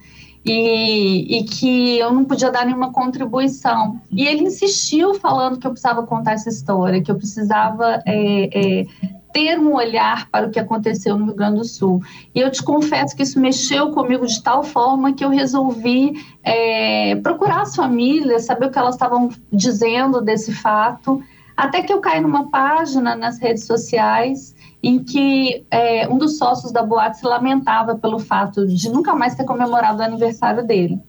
[0.46, 4.00] e, e, que eu não podia dar nenhuma contribuição.
[4.12, 8.86] E ele insistiu falando que eu precisava contar essa história, que eu precisava é, é,
[9.34, 12.02] ter um olhar para o que aconteceu no Rio Grande do Sul.
[12.34, 16.14] E eu te confesso que isso mexeu comigo de tal forma que eu resolvi
[16.44, 21.22] é, procurar as famílias, saber o que elas estavam dizendo desse fato,
[21.58, 26.72] até que eu caí numa página nas redes sociais em que é, um dos sócios
[26.72, 31.00] da boate se lamentava pelo fato de nunca mais ter comemorado o aniversário dele.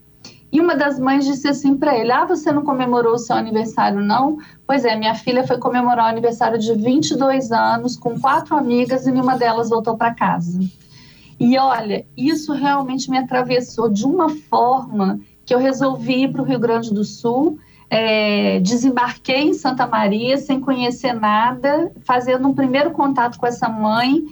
[0.55, 3.99] E uma das mães disse assim para ele: Ah, você não comemorou o seu aniversário,
[3.99, 4.37] não?
[4.65, 9.11] Pois é, minha filha foi comemorar o aniversário de 22 anos com quatro amigas e
[9.11, 10.57] nenhuma delas voltou para casa.
[11.37, 16.45] E olha, isso realmente me atravessou de uma forma que eu resolvi ir para o
[16.45, 22.91] Rio Grande do Sul é, desembarquei em Santa Maria sem conhecer nada, fazendo um primeiro
[22.91, 24.23] contato com essa mãe.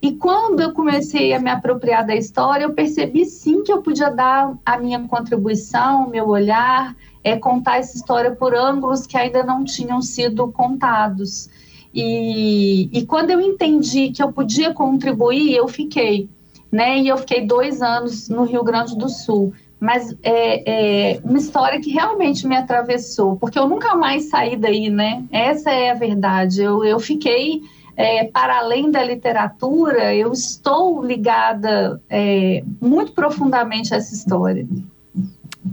[0.00, 4.10] E quando eu comecei a me apropriar da história, eu percebi sim que eu podia
[4.10, 6.94] dar a minha contribuição, o meu olhar,
[7.24, 11.50] é, contar essa história por ângulos que ainda não tinham sido contados.
[11.92, 16.28] E, e quando eu entendi que eu podia contribuir, eu fiquei.
[16.70, 17.00] Né?
[17.00, 21.80] E eu fiquei dois anos no Rio Grande do Sul mas é, é, uma história
[21.80, 25.24] que realmente me atravessou, porque eu nunca mais saí daí, né?
[25.30, 26.62] Essa é a verdade.
[26.62, 27.62] Eu, eu fiquei
[27.98, 34.64] é, para além da literatura, eu estou ligada é, muito profundamente a essa história.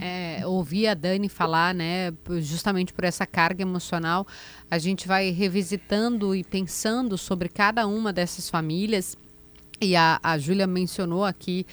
[0.02, 0.42] É,
[0.90, 4.26] a Dani falar, né, justamente por essa carga emocional,
[4.72, 9.16] a gente vai revisitando e pensando sobre cada uma dessas famílias.
[9.80, 11.64] E a, a Júlia mencionou aqui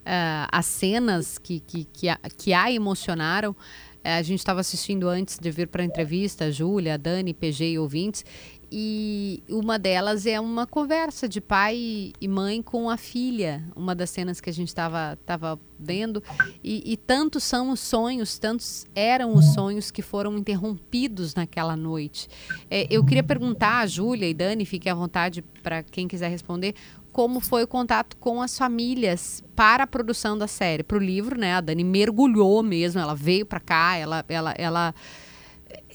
[0.00, 3.52] uh, as cenas que, que, que, a, que a emocionaram.
[3.52, 7.34] Uh, a gente estava assistindo antes de vir para a entrevista, a Júlia, a Dani,
[7.34, 8.24] PG e ouvintes,
[8.72, 14.10] e uma delas é uma conversa de pai e mãe com a filha, uma das
[14.10, 16.22] cenas que a gente estava tava vendo.
[16.62, 22.28] E, e, tantos são os sonhos, tantos eram os sonhos que foram interrompidos naquela noite.
[22.70, 26.74] É, eu queria perguntar a Júlia e Dani, fique à vontade para quem quiser responder,
[27.12, 31.38] como foi o contato com as famílias para a produção da série, para o livro,
[31.38, 31.54] né?
[31.54, 34.94] A Dani mergulhou mesmo, ela veio para cá, ela, ela, ela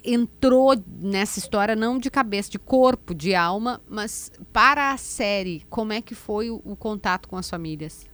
[0.06, 5.93] entrou nessa história não de cabeça, de corpo, de alma, mas para a série, como
[5.93, 8.06] é que foi o, o contato com as famílias?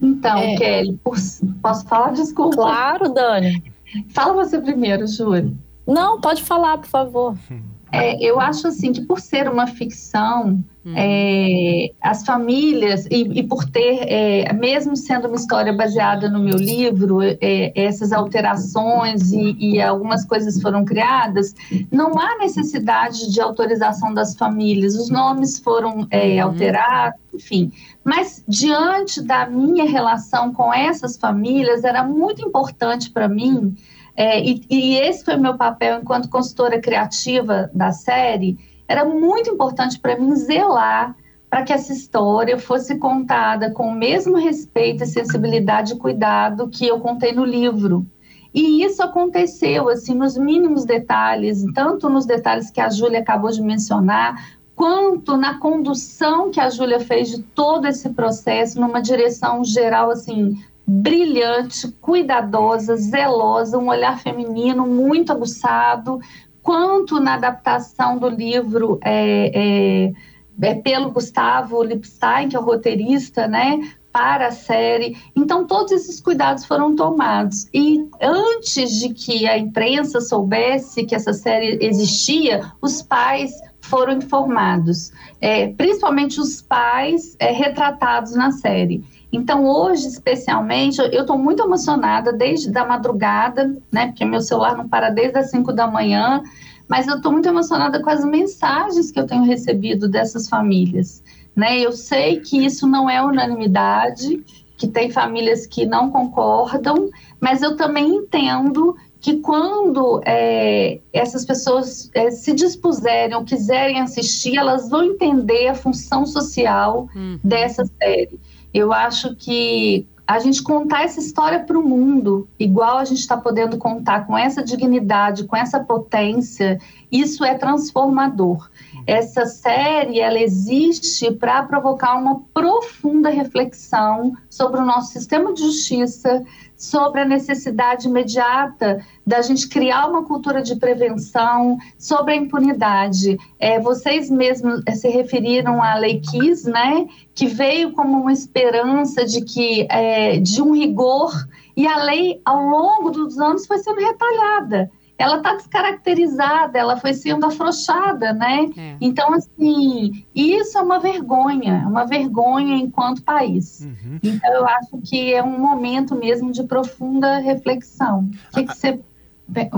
[0.00, 0.56] Então, é.
[0.56, 2.10] Kelly, posso falar?
[2.12, 2.56] Desculpa.
[2.56, 3.62] Claro, Dani.
[4.08, 5.52] Fala você primeiro, Júlia.
[5.86, 7.36] Não, pode falar, por favor.
[7.92, 10.94] É, eu acho assim que por ser uma ficção, hum.
[10.96, 16.56] é, as famílias, e, e por ter, é, mesmo sendo uma história baseada no meu
[16.56, 21.54] livro, é, essas alterações e, e, algumas coisas foram criadas,
[21.90, 26.50] não há necessidade de autorização das famílias, os nomes foram é, uhum.
[26.50, 27.70] alterados, enfim.
[28.02, 33.76] Mas diante da minha relação com essas famílias, era muito importante para mim
[34.14, 38.58] é, e, e, esse foi o meu papel enquanto consultora criativa da série.
[38.86, 41.16] Era muito importante para mim zelar
[41.48, 46.98] para que essa história fosse contada com o mesmo respeito, sensibilidade e cuidado que eu
[47.00, 48.06] contei no livro.
[48.54, 53.62] E isso aconteceu, assim, nos mínimos detalhes, tanto nos detalhes que a Júlia acabou de
[53.62, 60.10] mencionar, quanto na condução que a Júlia fez de todo esse processo, numa direção geral,
[60.10, 60.58] assim,
[61.00, 66.20] brilhante, cuidadosa, zelosa, um olhar feminino muito aguçado,
[66.62, 70.12] quanto na adaptação do livro é, é,
[70.60, 73.80] é pelo Gustavo Lipstein, que é o roteirista, né?
[74.12, 75.16] Para a série.
[75.34, 77.66] Então, todos esses cuidados foram tomados.
[77.72, 85.12] E antes de que a imprensa soubesse que essa série existia, os pais foram informados,
[85.40, 89.04] é, principalmente os pais é, retratados na série.
[89.32, 94.06] Então, hoje, especialmente, eu estou muito emocionada desde da madrugada, né?
[94.06, 96.42] Porque meu celular não para desde as 5 da manhã,
[96.86, 101.22] mas eu estou muito emocionada com as mensagens que eu tenho recebido dessas famílias.
[101.56, 101.80] Né?
[101.80, 104.44] Eu sei que isso não é unanimidade,
[104.76, 107.08] que tem famílias que não concordam,
[107.40, 114.56] mas eu também entendo que quando é, essas pessoas é, se dispuserem ou quiserem assistir,
[114.56, 117.38] elas vão entender a função social uhum.
[117.42, 118.40] dessa série.
[118.74, 123.36] Eu acho que a gente contar essa história para o mundo, igual a gente está
[123.36, 128.68] podendo contar com essa dignidade, com essa potência, isso é transformador.
[129.06, 136.42] Essa série ela existe para provocar uma profunda reflexão sobre o nosso sistema de justiça,
[136.82, 143.38] sobre a necessidade imediata da gente criar uma cultura de prevenção, sobre a impunidade.
[143.56, 147.06] É, vocês mesmos é, se referiram à Lei Kiss, né,
[147.36, 151.32] que veio como uma esperança de que é, de um rigor
[151.76, 154.90] e a lei ao longo dos anos foi sendo retalhada
[155.22, 158.68] ela está descaracterizada, ela foi sendo afrouxada, né?
[158.76, 158.96] É.
[159.00, 163.82] Então, assim, isso é uma vergonha, é uma vergonha enquanto país.
[163.82, 164.18] Uhum.
[164.20, 168.30] Então, eu acho que é um momento mesmo de profunda reflexão.
[168.50, 169.00] O que, ah, que você.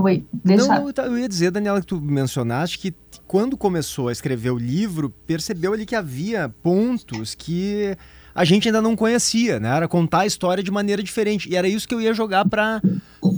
[0.03, 0.67] Oi, deixa...
[0.67, 2.95] Não, eu ia dizer, Daniela, que tu mencionaste que
[3.27, 7.97] quando começou a escrever o livro, percebeu ali que havia pontos que
[8.35, 9.77] a gente ainda não conhecia, né?
[9.77, 11.49] Era contar a história de maneira diferente.
[11.49, 12.83] E era isso que eu ia jogar para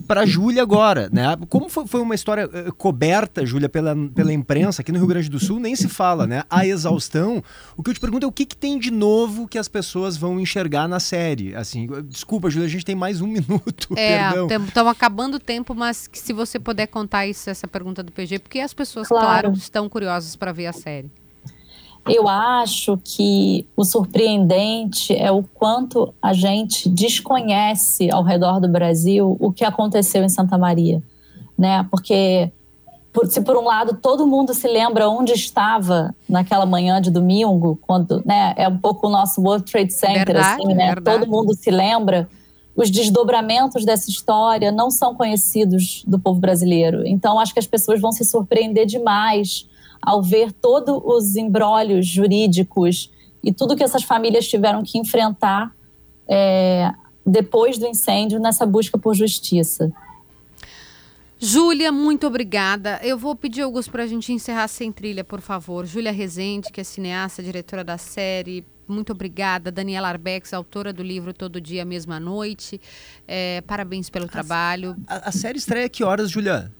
[0.06, 1.36] para Júlia agora, né?
[1.48, 5.28] Como foi, foi uma história uh, coberta, Júlia, pela, pela imprensa aqui no Rio Grande
[5.28, 6.42] do Sul, nem se fala, né?
[6.50, 7.42] A exaustão.
[7.76, 10.16] O que eu te pergunto é o que, que tem de novo que as pessoas
[10.16, 11.54] vão enxergar na série?
[11.54, 13.94] Assim, desculpa, Júlia, a gente tem mais um minuto.
[13.96, 18.40] É, estamos acabando o tempo, mas se você puder contar isso, essa pergunta do PG,
[18.40, 21.10] porque as pessoas, claro, claro estão curiosas para ver a série.
[22.08, 29.36] Eu acho que o surpreendente é o quanto a gente desconhece ao redor do Brasil
[29.40, 31.02] o que aconteceu em Santa Maria,
[31.58, 31.84] né?
[31.90, 32.52] Porque
[33.12, 37.78] por, se por um lado todo mundo se lembra onde estava naquela manhã de domingo,
[37.82, 40.86] quando, né, é um pouco o nosso World Trade Center, verdade, assim, né?
[40.94, 41.20] Verdade.
[41.20, 42.28] Todo mundo se lembra.
[42.76, 47.06] Os desdobramentos dessa história não são conhecidos do povo brasileiro.
[47.06, 49.66] Então, acho que as pessoas vão se surpreender demais
[50.06, 53.10] ao ver todos os embrólios jurídicos
[53.42, 55.74] e tudo que essas famílias tiveram que enfrentar
[56.28, 56.92] é,
[57.26, 59.92] depois do incêndio nessa busca por justiça.
[61.38, 63.00] Júlia, muito obrigada.
[63.02, 65.84] Eu vou pedir, Augusto, para a gente encerrar sem trilha, por favor.
[65.84, 69.70] Júlia Rezende, que é cineasta, diretora da série, muito obrigada.
[69.72, 72.80] Daniela Arbex, autora do livro Todo Dia, Mesma Noite.
[73.26, 74.96] É, parabéns pelo a, trabalho.
[75.06, 76.72] A, a, série estreia que horas, Julia?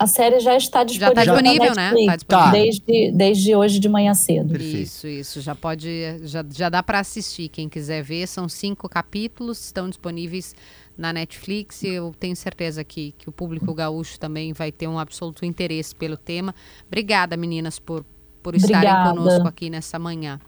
[0.00, 1.14] A série já está disponível.
[1.14, 2.06] Já está disponível, né?
[2.06, 2.24] Tá disponível.
[2.26, 2.50] Tá.
[2.50, 4.48] Desde, desde hoje de manhã cedo.
[4.48, 4.78] Perfeito.
[4.78, 5.40] Isso, isso.
[5.42, 5.90] Já pode.
[6.22, 7.50] Já, já dá para assistir.
[7.50, 10.56] Quem quiser ver, são cinco capítulos, estão disponíveis
[10.96, 11.84] na Netflix.
[11.84, 16.16] Eu tenho certeza que, que o público gaúcho também vai ter um absoluto interesse pelo
[16.16, 16.54] tema.
[16.86, 18.02] Obrigada, meninas, por,
[18.42, 20.40] por estarem conosco aqui nessa manhã.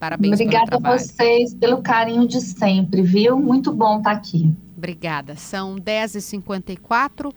[0.00, 0.94] Parabéns Obrigada pelo trabalho.
[0.94, 3.38] a vocês pelo carinho de sempre, viu?
[3.38, 4.50] Muito bom estar aqui.
[4.74, 5.36] Obrigada.
[5.36, 7.32] São 10h54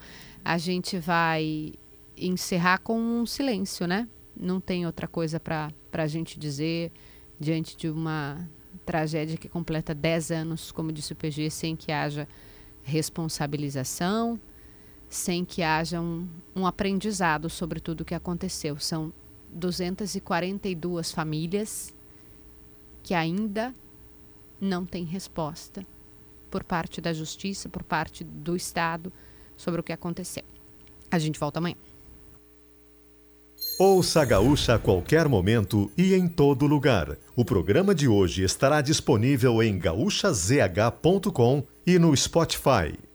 [0.48, 1.74] a gente vai
[2.16, 4.08] encerrar com um silêncio, né?
[4.34, 6.94] Não tem outra coisa para a gente dizer
[7.38, 8.50] diante de uma
[8.86, 12.30] tragédia que completa 10 anos, como disse o PG, sem que haja
[12.82, 14.40] responsabilização,
[15.10, 18.80] sem que haja um, um aprendizado sobre tudo o que aconteceu.
[18.80, 19.12] São
[19.52, 21.94] 242 famílias
[23.04, 23.76] que ainda
[24.62, 25.86] não têm resposta
[26.50, 29.12] por parte da justiça, por parte do Estado
[29.58, 30.44] sobre o que aconteceu.
[31.12, 31.76] A gente volta amanhã.
[33.80, 37.18] Ouça a Gaúcha a qualquer momento e em todo lugar.
[37.36, 43.07] O programa de hoje estará disponível em gaúchazh.com e no Spotify.